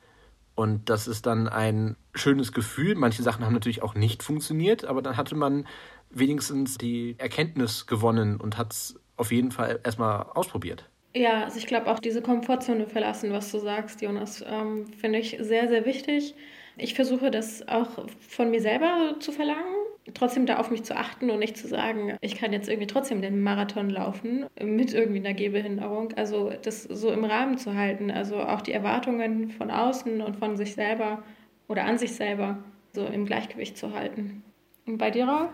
Und 0.57 0.91
das 0.91 1.07
ist 1.07 1.27
dann 1.27 1.47
ein 1.49 1.95
schönes 2.15 2.51
Gefühl. 2.51 2.97
Manche 2.97 3.23
Sachen 3.23 3.45
haben 3.45 3.53
natürlich 3.53 3.83
auch 3.83 3.95
nicht 3.95 4.25
funktioniert, 4.25 4.85
aber 4.85 5.03
dann 5.03 5.17
hatte 5.17 5.37
man 5.37 5.69
wenigstens 6.11 6.77
die 6.79 7.15
Erkenntnis 7.19 7.87
gewonnen 7.87 8.41
und 8.41 8.59
hat 8.59 8.73
es 8.73 8.99
auf 9.17 9.31
jeden 9.31 9.53
Fall 9.53 9.79
erstmal 9.85 10.25
ausprobiert. 10.35 10.91
Ja, 11.15 11.45
also 11.45 11.59
ich 11.59 11.67
glaube 11.67 11.87
auch 11.89 11.99
diese 11.99 12.23
Komfortzone 12.23 12.87
verlassen, 12.87 13.33
was 13.33 13.51
du 13.51 13.59
sagst, 13.59 14.03
Jonas, 14.03 14.45
ähm, 14.47 14.87
finde 14.93 15.19
ich 15.19 15.37
sehr, 15.41 15.69
sehr 15.69 15.85
wichtig. 15.85 16.35
Ich 16.77 16.95
versuche 16.95 17.31
das 17.31 17.67
auch 17.67 18.07
von 18.21 18.51
mir 18.51 18.61
selber 18.61 19.17
zu 19.19 19.33
verlangen, 19.33 19.75
trotzdem 20.15 20.47
da 20.47 20.59
auf 20.59 20.71
mich 20.71 20.85
zu 20.85 20.97
achten 20.97 21.31
und 21.31 21.41
nicht 21.41 21.57
zu 21.57 21.67
sagen, 21.67 22.17
ich 22.21 22.37
kann 22.37 22.53
jetzt 22.53 22.69
irgendwie 22.69 22.87
trotzdem 22.87 23.21
den 23.21 23.43
Marathon 23.43 23.91
laufen 23.91 24.47
mit 24.63 24.95
irgendwie 24.95 25.19
einer 25.19 25.35
Gehbehinderung. 25.35 26.13
Also 26.15 26.53
das 26.63 26.85
so 26.85 27.11
im 27.11 27.25
Rahmen 27.25 27.59
zu 27.59 27.75
halten, 27.75 28.13
also 28.13 28.37
auch 28.37 28.61
die 28.61 28.73
Erwartungen 28.73 29.51
von 29.51 29.71
außen 29.71 30.21
und 30.21 30.37
von 30.37 30.57
sich 30.57 30.75
selber 30.75 31.25
oder 31.67 31.85
an 31.85 31.99
sich 31.99 32.15
selber 32.15 32.59
so 32.93 33.07
im 33.07 33.27
Gleichgewicht 33.27 33.77
zu 33.77 33.93
halten. 33.93 34.45
Und 34.87 34.99
bei 34.99 35.11
dir, 35.11 35.27
Raul? 35.27 35.49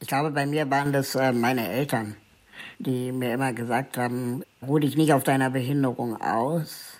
Ich 0.00 0.08
glaube, 0.08 0.30
bei 0.30 0.46
mir 0.46 0.68
waren 0.70 0.92
das 0.92 1.14
äh, 1.14 1.32
meine 1.32 1.68
Eltern, 1.68 2.16
die 2.78 3.12
mir 3.12 3.32
immer 3.32 3.52
gesagt 3.52 3.98
haben, 3.98 4.42
ruh 4.66 4.78
dich 4.78 4.96
nicht 4.96 5.12
auf 5.12 5.24
deiner 5.24 5.50
Behinderung 5.50 6.20
aus. 6.20 6.92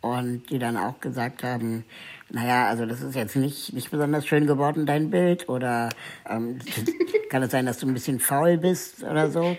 Und 0.00 0.50
die 0.50 0.58
dann 0.58 0.76
auch 0.76 1.00
gesagt 1.00 1.42
haben, 1.42 1.84
naja, 2.30 2.68
also 2.68 2.86
das 2.86 3.02
ist 3.02 3.14
jetzt 3.14 3.36
nicht, 3.36 3.72
nicht 3.72 3.90
besonders 3.90 4.26
schön 4.26 4.46
geworden, 4.46 4.86
dein 4.86 5.10
Bild. 5.10 5.48
Oder 5.48 5.90
ähm, 6.28 6.58
kann 7.30 7.42
es 7.42 7.50
sein, 7.50 7.66
dass 7.66 7.78
du 7.78 7.86
ein 7.86 7.94
bisschen 7.94 8.20
faul 8.20 8.58
bist 8.58 9.02
oder 9.02 9.30
so. 9.30 9.56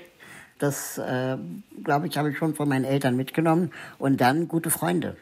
Das, 0.60 0.98
äh, 0.98 1.38
glaube 1.84 2.08
ich, 2.08 2.18
habe 2.18 2.32
ich 2.32 2.38
schon 2.38 2.56
von 2.56 2.68
meinen 2.68 2.86
Eltern 2.86 3.16
mitgenommen. 3.16 3.72
Und 4.00 4.22
dann 4.22 4.48
gute 4.48 4.70
Freunde. 4.70 5.18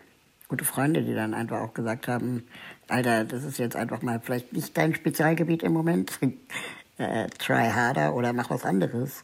Gute 0.47 0.63
Freunde, 0.63 1.01
die 1.01 1.15
dann 1.15 1.33
einfach 1.33 1.59
auch 1.59 1.73
gesagt 1.73 2.07
haben, 2.07 2.43
Alter, 2.87 3.25
das 3.25 3.43
ist 3.43 3.57
jetzt 3.57 3.75
einfach 3.75 4.01
mal 4.01 4.21
vielleicht 4.23 4.53
nicht 4.53 4.77
dein 4.77 4.93
Spezialgebiet 4.93 5.63
im 5.63 5.73
Moment. 5.73 6.19
äh, 6.97 7.27
try 7.39 7.69
harder 7.69 8.13
oder 8.15 8.31
mach 8.33 8.49
was 8.49 8.63
anderes. 8.63 9.23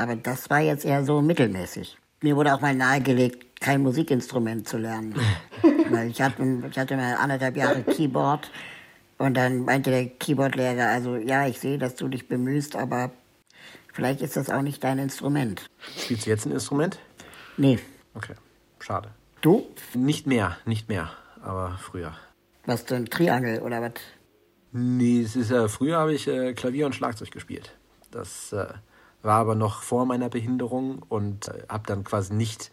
Aber 0.00 0.16
das 0.16 0.48
war 0.48 0.60
jetzt 0.60 0.86
eher 0.86 1.04
so 1.04 1.20
mittelmäßig. 1.20 1.98
Mir 2.22 2.34
wurde 2.34 2.54
auch 2.54 2.62
mal 2.62 2.74
nahegelegt, 2.74 3.60
kein 3.60 3.82
Musikinstrument 3.82 4.66
zu 4.66 4.78
lernen. 4.78 5.14
Weil 5.90 6.08
ich 6.08 6.22
hatte, 6.22 6.42
ich 6.70 6.78
hatte 6.78 6.96
mal 6.96 7.14
anderthalb 7.16 7.56
Jahre 7.56 7.82
Keyboard 7.82 8.50
und 9.18 9.34
dann 9.34 9.66
meinte 9.66 9.90
der 9.90 10.06
Keyboardlehrer, 10.06 10.86
also 10.86 11.16
ja, 11.16 11.46
ich 11.46 11.60
sehe, 11.60 11.76
dass 11.76 11.96
du 11.96 12.08
dich 12.08 12.28
bemühst, 12.28 12.76
aber 12.76 13.10
vielleicht 13.92 14.22
ist 14.22 14.36
das 14.36 14.48
auch 14.48 14.62
nicht 14.62 14.82
dein 14.82 14.98
Instrument. 14.98 15.66
Spielst 15.98 16.24
du 16.24 16.30
jetzt 16.30 16.46
ein 16.46 16.52
Instrument? 16.52 16.98
Nee. 17.58 17.78
Okay, 18.14 18.34
schade. 18.78 19.10
Du? 19.42 19.66
Nicht 19.92 20.26
mehr, 20.26 20.56
nicht 20.64 20.88
mehr, 20.88 21.10
aber 21.42 21.78
früher. 21.78 22.14
Was 22.64 22.86
denn, 22.86 23.06
Triangel 23.06 23.60
oder 23.60 23.82
was? 23.82 23.92
Nee, 24.72 25.22
es 25.22 25.36
ist 25.36 25.50
ja, 25.50 25.68
früher 25.68 25.98
habe 25.98 26.14
ich 26.14 26.26
äh, 26.26 26.54
Klavier 26.54 26.86
und 26.86 26.94
Schlagzeug 26.94 27.30
gespielt. 27.30 27.76
Das 28.10 28.52
äh, 28.52 28.66
war 29.22 29.40
aber 29.40 29.54
noch 29.54 29.82
vor 29.82 30.06
meiner 30.06 30.28
Behinderung 30.28 31.02
und 31.08 31.48
äh, 31.48 31.64
habe 31.68 31.84
dann 31.86 32.04
quasi 32.04 32.34
nicht 32.34 32.70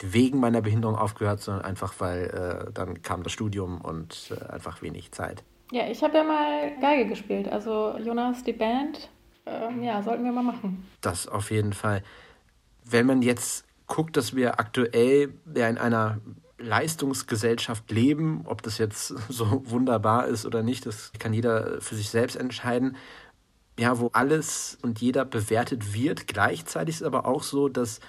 wegen 0.00 0.40
meiner 0.40 0.60
Behinderung 0.60 0.96
aufgehört, 0.96 1.40
sondern 1.40 1.64
einfach, 1.64 1.94
weil 1.98 2.66
äh, 2.68 2.72
dann 2.72 3.02
kam 3.02 3.22
das 3.22 3.32
Studium 3.32 3.80
und 3.80 4.30
äh, 4.30 4.52
einfach 4.52 4.82
wenig 4.82 5.12
Zeit. 5.12 5.42
Ja, 5.72 5.88
ich 5.88 6.02
habe 6.02 6.18
ja 6.18 6.24
mal 6.24 6.78
Geige 6.80 7.08
gespielt. 7.08 7.48
Also 7.48 7.96
Jonas, 7.98 8.44
die 8.44 8.52
Band, 8.52 9.08
ähm, 9.46 9.82
ja, 9.82 10.02
sollten 10.02 10.24
wir 10.24 10.32
mal 10.32 10.42
machen. 10.42 10.86
Das 11.00 11.26
auf 11.26 11.50
jeden 11.50 11.72
Fall. 11.72 12.02
Wenn 12.84 13.06
man 13.06 13.22
jetzt 13.22 13.64
guckt, 13.86 14.16
dass 14.16 14.36
wir 14.36 14.60
aktuell 14.60 15.34
ja 15.54 15.68
in 15.68 15.78
einer 15.78 16.18
Leistungsgesellschaft 16.58 17.90
leben, 17.90 18.42
ob 18.46 18.62
das 18.62 18.78
jetzt 18.78 19.08
so 19.28 19.62
wunderbar 19.66 20.26
ist 20.26 20.46
oder 20.46 20.62
nicht, 20.62 20.86
das 20.86 21.12
kann 21.18 21.32
jeder 21.32 21.80
für 21.80 21.94
sich 21.94 22.10
selbst 22.10 22.36
entscheiden. 22.36 22.96
Ja, 23.78 23.98
wo 23.98 24.08
alles 24.12 24.78
und 24.82 25.00
jeder 25.00 25.24
bewertet 25.24 25.92
wird. 25.92 26.26
Gleichzeitig 26.26 26.96
ist 26.96 27.00
es 27.02 27.06
aber 27.06 27.26
auch 27.26 27.42
so, 27.42 27.68
dass 27.68 28.00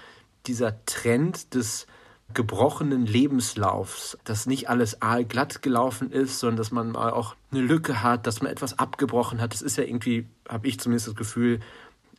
dieser 0.46 0.86
Trend 0.86 1.54
des 1.54 1.88
gebrochenen 2.34 3.06
Lebenslaufs, 3.06 4.18
dass 4.26 4.48
nicht 4.48 4.70
alles 4.70 5.02
aalglatt 5.02 5.62
gelaufen 5.62 6.12
ist, 6.12 6.40
sondern 6.40 6.58
dass 6.58 6.72
man 6.72 6.92
mal 6.92 7.12
auch 7.12 7.36
eine 7.52 7.62
Lücke 7.62 8.04
hat, 8.04 8.28
dass 8.28 8.42
man 8.42 8.52
etwas 8.52 8.80
abgebrochen 8.80 9.42
hat. 9.42 9.54
Das 9.54 9.62
ist 9.62 9.78
ja 9.78 9.84
irgendwie, 9.84 10.28
habe 10.48 10.68
ich 10.68 10.80
zumindest 10.80 11.08
das 11.08 11.16
Gefühl, 11.16 11.60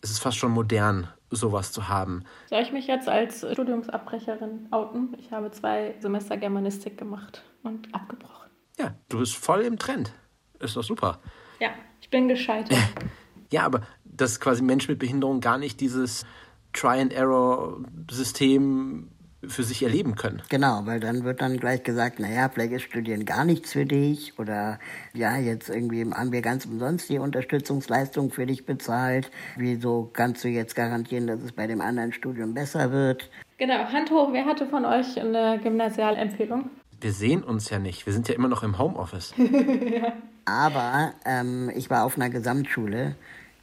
es 0.01 0.11
ist 0.11 0.21
fast 0.21 0.39
schon 0.39 0.53
modern, 0.53 1.09
sowas 1.31 1.73
zu 1.73 1.89
haben. 1.89 2.25
Soll 2.49 2.63
ich 2.63 2.73
mich 2.73 2.87
jetzt 2.87 3.09
als 3.09 3.47
Studiumsabbrecherin 3.53 4.69
outen? 4.71 5.15
Ich 5.19 5.31
habe 5.33 5.51
zwei 5.51 5.95
Semester 6.01 6.37
Germanistik 6.37 6.97
gemacht 6.97 7.43
und 7.63 7.95
abgebrochen. 7.95 8.51
Ja, 8.79 8.95
du 9.09 9.19
bist 9.19 9.37
voll 9.37 9.63
im 9.63 9.79
Trend. 9.79 10.13
Ist 10.61 10.77
doch 10.77 10.85
super. 10.85 11.19
Ja, 11.61 11.71
ich 12.01 12.09
bin 12.09 12.29
gescheitert. 12.29 12.79
ja, 13.51 13.63
aber 13.63 13.83
dass 14.05 14.41
quasi 14.41 14.63
Menschen 14.63 14.91
mit 14.93 14.99
Behinderung 14.99 15.41
gar 15.41 15.59
nicht 15.59 15.81
dieses 15.81 16.27
Try-and-Error-System 16.73 19.09
für 19.47 19.63
sich 19.63 19.83
erleben 19.83 20.17
können. 20.17 20.43
Genau, 20.49 20.83
weil 20.85 20.99
dann 20.99 21.23
wird 21.23 21.41
dann 21.41 21.59
gleich 21.59 21.85
gesagt, 21.85 22.19
naja, 22.19 22.49
vielleicht 22.49 22.73
ist 22.73 22.83
Studieren 22.83 23.25
gar 23.25 23.45
nichts 23.45 23.73
für 23.73 23.87
dich 23.87 24.39
oder 24.39 24.81
ja, 25.15 25.37
jetzt 25.37 25.71
irgendwie 25.71 26.05
haben 26.11 26.33
wir 26.33 26.43
ganz 26.43 26.67
umsonst 26.67 27.09
die 27.09 27.19
Unterstützungsleistung 27.19 28.33
für 28.33 28.47
dich 28.47 28.67
bezahlt. 28.67 29.31
Wieso 29.57 30.11
kannst 30.13 30.43
du 30.43 30.49
jetzt 30.49 30.75
garantieren, 30.75 31.29
dass 31.29 31.41
es 31.43 31.53
bei 31.53 31.69
dem 31.69 31.81
anderen 31.81 32.13
Studium 32.13 32.53
besser 32.53 32.91
wird? 32.91 33.31
Genau, 33.59 33.85
Hand 33.93 34.11
hoch, 34.11 34.33
wer 34.33 34.45
hatte 34.45 34.67
von 34.67 34.85
euch 34.85 35.21
eine 35.21 35.61
Gymnasialempfehlung? 35.63 36.71
Wir 37.01 37.13
sehen 37.13 37.45
uns 37.45 37.71
ja 37.71 37.79
nicht, 37.79 38.07
wir 38.07 38.13
sind 38.13 38.29
ja 38.29 38.35
immer 38.35 38.49
noch 38.49 38.65
im 38.65 38.77
Homeoffice. 38.77 39.35
ja. 39.37 40.15
Aber 40.47 41.13
ähm, 41.25 41.71
ich 41.77 41.91
war 41.91 42.05
auf 42.05 42.17
einer 42.17 42.31
Gesamtschule, 42.31 43.15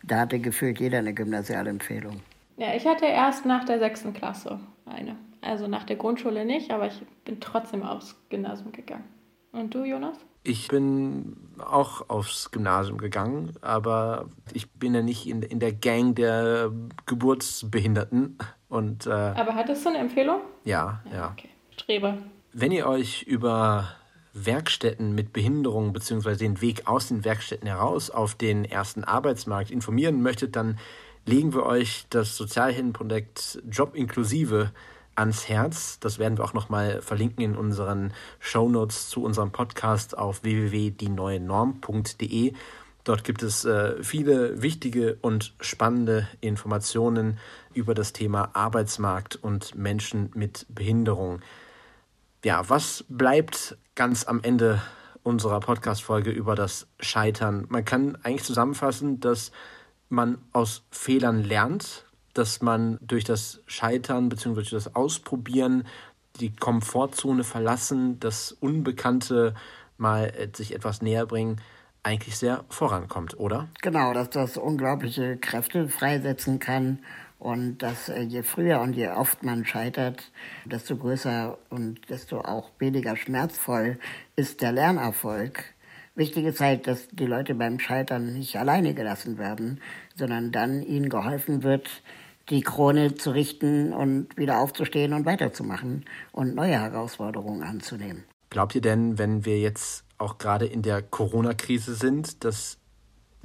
da 0.07 0.19
hatte 0.19 0.39
gefühlt 0.39 0.79
jeder 0.79 0.99
eine 0.99 1.13
Gymnasialempfehlung. 1.13 2.21
Ja, 2.57 2.73
ich 2.75 2.85
hatte 2.85 3.05
erst 3.05 3.45
nach 3.45 3.65
der 3.65 3.79
sechsten 3.79 4.13
Klasse 4.13 4.59
eine. 4.85 5.15
Also 5.41 5.67
nach 5.67 5.83
der 5.83 5.95
Grundschule 5.95 6.45
nicht, 6.45 6.71
aber 6.71 6.87
ich 6.87 7.01
bin 7.23 7.39
trotzdem 7.39 7.83
aufs 7.83 8.15
Gymnasium 8.29 8.71
gegangen. 8.71 9.03
Und 9.51 9.73
du, 9.73 9.83
Jonas? 9.83 10.17
Ich 10.43 10.67
bin 10.67 11.37
auch 11.59 12.09
aufs 12.09 12.51
Gymnasium 12.51 12.97
gegangen, 12.97 13.53
aber 13.61 14.29
ich 14.53 14.71
bin 14.71 14.93
ja 14.93 15.01
nicht 15.01 15.27
in, 15.27 15.41
in 15.41 15.59
der 15.59 15.73
Gang 15.73 16.15
der 16.15 16.71
Geburtsbehinderten. 17.05 18.37
Und, 18.69 19.07
äh, 19.07 19.11
aber 19.11 19.55
hattest 19.55 19.85
du 19.85 19.89
eine 19.89 19.99
Empfehlung? 19.99 20.41
Ja, 20.63 21.01
ja. 21.05 21.15
ja. 21.15 21.31
Okay, 21.31 21.49
Streber. 21.71 22.17
Wenn 22.53 22.71
ihr 22.71 22.87
euch 22.87 23.23
über 23.23 23.87
Werkstätten 24.35 25.15
mit 25.15 25.33
Behinderung 25.33 25.93
bzw. 25.93 26.35
den 26.35 26.61
Weg 26.61 26.87
aus 26.87 27.07
den 27.07 27.23
Werkstätten 27.23 27.67
heraus 27.67 28.09
auf 28.09 28.35
den 28.35 28.65
ersten 28.65 29.05
Arbeitsmarkt 29.05 29.71
informieren 29.71 30.21
möchtet, 30.21 30.57
dann 30.57 30.77
legen 31.25 31.53
wir 31.53 31.65
euch 31.65 32.05
das 32.09 32.35
Sozialhilfenprojekt 32.35 33.63
Job 33.71 33.95
inklusive 33.95 34.73
ans 35.15 35.47
Herz. 35.47 36.01
Das 36.01 36.19
werden 36.19 36.37
wir 36.37 36.43
auch 36.43 36.53
nochmal 36.53 37.01
verlinken 37.01 37.45
in 37.45 37.55
unseren 37.55 38.11
Shownotes 38.39 39.09
zu 39.09 39.23
unserem 39.23 39.51
Podcast 39.51 40.17
auf 40.17 40.43
www.dieneuenorm.de. 40.43 42.51
Dort 43.05 43.23
gibt 43.23 43.41
es 43.41 43.63
äh, 43.63 44.03
viele 44.03 44.61
wichtige 44.61 45.17
und 45.21 45.53
spannende 45.61 46.27
Informationen 46.41 47.37
über 47.73 47.93
das 47.93 48.11
Thema 48.11 48.49
Arbeitsmarkt 48.53 49.37
und 49.37 49.75
Menschen 49.75 50.29
mit 50.33 50.65
Behinderung. 50.69 51.39
Ja, 52.43 52.67
was 52.67 53.05
bleibt 53.07 53.77
ganz 53.95 54.25
am 54.25 54.41
Ende 54.43 54.81
unserer 55.23 55.59
Podcast-Folge 55.59 56.29
über 56.29 56.55
das 56.55 56.87
Scheitern? 56.99 57.65
Man 57.69 57.85
kann 57.85 58.17
eigentlich 58.23 58.43
zusammenfassen, 58.43 59.19
dass 59.19 59.51
man 60.09 60.37
aus 60.51 60.83
Fehlern 60.91 61.43
lernt, 61.43 62.05
dass 62.33 62.61
man 62.61 62.99
durch 63.01 63.23
das 63.23 63.61
Scheitern 63.65 64.29
bzw. 64.29 64.55
durch 64.55 64.69
das 64.69 64.95
Ausprobieren 64.95 65.87
die 66.39 66.53
Komfortzone 66.53 67.43
verlassen, 67.43 68.19
das 68.19 68.51
Unbekannte 68.51 69.55
mal 69.97 70.25
äh, 70.25 70.49
sich 70.53 70.75
etwas 70.75 71.01
näher 71.01 71.25
bringen, 71.25 71.61
eigentlich 72.03 72.37
sehr 72.37 72.65
vorankommt, 72.69 73.39
oder? 73.39 73.69
Genau, 73.81 74.13
dass 74.13 74.29
das 74.29 74.57
unglaubliche 74.57 75.37
Kräfte 75.37 75.87
freisetzen 75.87 76.59
kann 76.59 76.99
und 77.39 77.79
dass 77.79 78.09
äh, 78.09 78.21
je 78.21 78.43
früher 78.43 78.81
und 78.81 78.93
je 78.93 79.09
oft 79.09 79.43
man 79.43 79.65
scheitert, 79.65 80.31
desto 80.65 80.95
größer 80.97 81.57
und 81.69 82.09
desto 82.09 82.39
auch 82.39 82.71
weniger 82.79 83.15
schmerzvoll 83.15 83.99
ist 84.35 84.61
der 84.61 84.71
Lernerfolg. 84.71 85.63
Wichtig 86.15 86.45
ist 86.45 86.61
halt, 86.61 86.87
dass 86.87 87.09
die 87.09 87.25
Leute 87.25 87.55
beim 87.55 87.77
Scheitern 87.79 88.33
nicht 88.33 88.55
alleine 88.57 88.93
gelassen 88.93 89.37
werden, 89.37 89.81
sondern 90.15 90.51
dann 90.51 90.81
ihnen 90.81 91.09
geholfen 91.09 91.61
wird, 91.63 91.89
die 92.49 92.61
Krone 92.61 93.15
zu 93.15 93.31
richten 93.31 93.91
und 93.91 94.37
wieder 94.37 94.59
aufzustehen 94.59 95.13
und 95.13 95.25
weiterzumachen 95.25 96.05
und 96.31 96.55
neue 96.55 96.79
Herausforderungen 96.79 97.63
anzunehmen. 97.63 98.23
Glaubt 98.49 98.75
ihr 98.75 98.81
denn, 98.81 99.17
wenn 99.17 99.43
wir 99.43 99.59
jetzt 99.59 100.05
auch 100.17 100.37
gerade 100.37 100.65
in 100.65 100.81
der 100.81 101.01
Corona-Krise 101.01 101.95
sind, 101.95 102.43
dass 102.45 102.77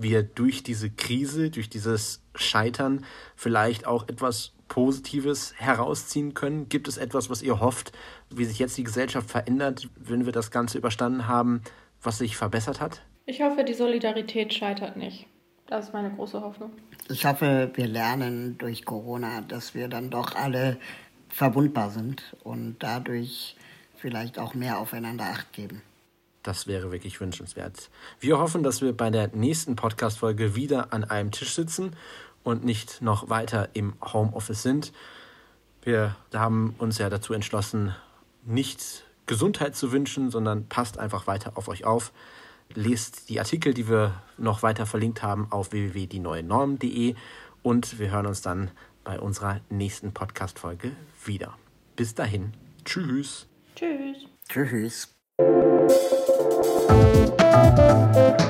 wir 0.02 0.22
durch 0.22 0.62
diese 0.62 0.90
Krise, 0.90 1.50
durch 1.50 1.68
dieses 1.68 2.22
Scheitern 2.34 3.04
vielleicht 3.36 3.86
auch 3.86 4.08
etwas 4.08 4.52
Positives 4.68 5.54
herausziehen 5.56 6.34
können? 6.34 6.68
Gibt 6.68 6.88
es 6.88 6.96
etwas, 6.96 7.28
was 7.28 7.42
ihr 7.42 7.60
hofft, 7.60 7.92
wie 8.30 8.44
sich 8.44 8.58
jetzt 8.58 8.78
die 8.78 8.84
Gesellschaft 8.84 9.30
verändert, 9.30 9.88
wenn 9.96 10.24
wir 10.24 10.32
das 10.32 10.50
Ganze 10.50 10.78
überstanden 10.78 11.26
haben, 11.26 11.62
was 12.02 12.18
sich 12.18 12.36
verbessert 12.36 12.80
hat? 12.80 13.02
Ich 13.26 13.42
hoffe, 13.42 13.64
die 13.64 13.74
Solidarität 13.74 14.54
scheitert 14.54 14.96
nicht. 14.96 15.26
Das 15.66 15.86
ist 15.86 15.92
meine 15.92 16.10
große 16.10 16.40
Hoffnung. 16.40 16.72
Ich 17.08 17.24
hoffe, 17.24 17.70
wir 17.74 17.86
lernen 17.86 18.58
durch 18.58 18.84
Corona, 18.84 19.40
dass 19.42 19.74
wir 19.74 19.88
dann 19.88 20.10
doch 20.10 20.34
alle 20.34 20.78
verwundbar 21.28 21.90
sind 21.90 22.36
und 22.42 22.76
dadurch 22.80 23.56
vielleicht 23.96 24.38
auch 24.38 24.54
mehr 24.54 24.78
aufeinander 24.78 25.24
Acht 25.24 25.52
geben. 25.52 25.82
Das 26.42 26.66
wäre 26.66 26.90
wirklich 26.90 27.20
wünschenswert. 27.20 27.90
Wir 28.18 28.38
hoffen, 28.38 28.62
dass 28.62 28.80
wir 28.80 28.96
bei 28.96 29.10
der 29.10 29.28
nächsten 29.28 29.76
Podcast-Folge 29.76 30.54
wieder 30.54 30.92
an 30.92 31.04
einem 31.04 31.30
Tisch 31.30 31.54
sitzen 31.54 31.94
und 32.42 32.64
nicht 32.64 33.02
noch 33.02 33.28
weiter 33.28 33.68
im 33.74 33.94
Homeoffice 34.00 34.62
sind. 34.62 34.92
Wir 35.82 36.16
haben 36.32 36.74
uns 36.78 36.98
ja 36.98 37.10
dazu 37.10 37.32
entschlossen, 37.32 37.94
nicht 38.44 39.04
Gesundheit 39.26 39.76
zu 39.76 39.92
wünschen, 39.92 40.30
sondern 40.30 40.66
passt 40.66 40.98
einfach 40.98 41.26
weiter 41.26 41.52
auf 41.56 41.68
euch 41.68 41.84
auf. 41.84 42.12
Lest 42.74 43.28
die 43.28 43.38
Artikel, 43.38 43.74
die 43.74 43.88
wir 43.88 44.22
noch 44.38 44.62
weiter 44.62 44.86
verlinkt 44.86 45.22
haben, 45.22 45.48
auf 45.50 45.72
www.dieneuenorm.de 45.72 47.14
und 47.62 47.98
wir 47.98 48.10
hören 48.10 48.26
uns 48.26 48.42
dann 48.42 48.70
bei 49.04 49.18
unserer 49.18 49.60
nächsten 49.70 50.12
Podcast-Folge 50.12 50.92
wieder. 51.24 51.56
Bis 51.96 52.14
dahin. 52.14 52.52
Tschüss. 52.84 53.46
Tschüss. 53.74 54.26
Tschüss. 54.48 56.19
Thank 56.50 58.40
you. 58.40 58.49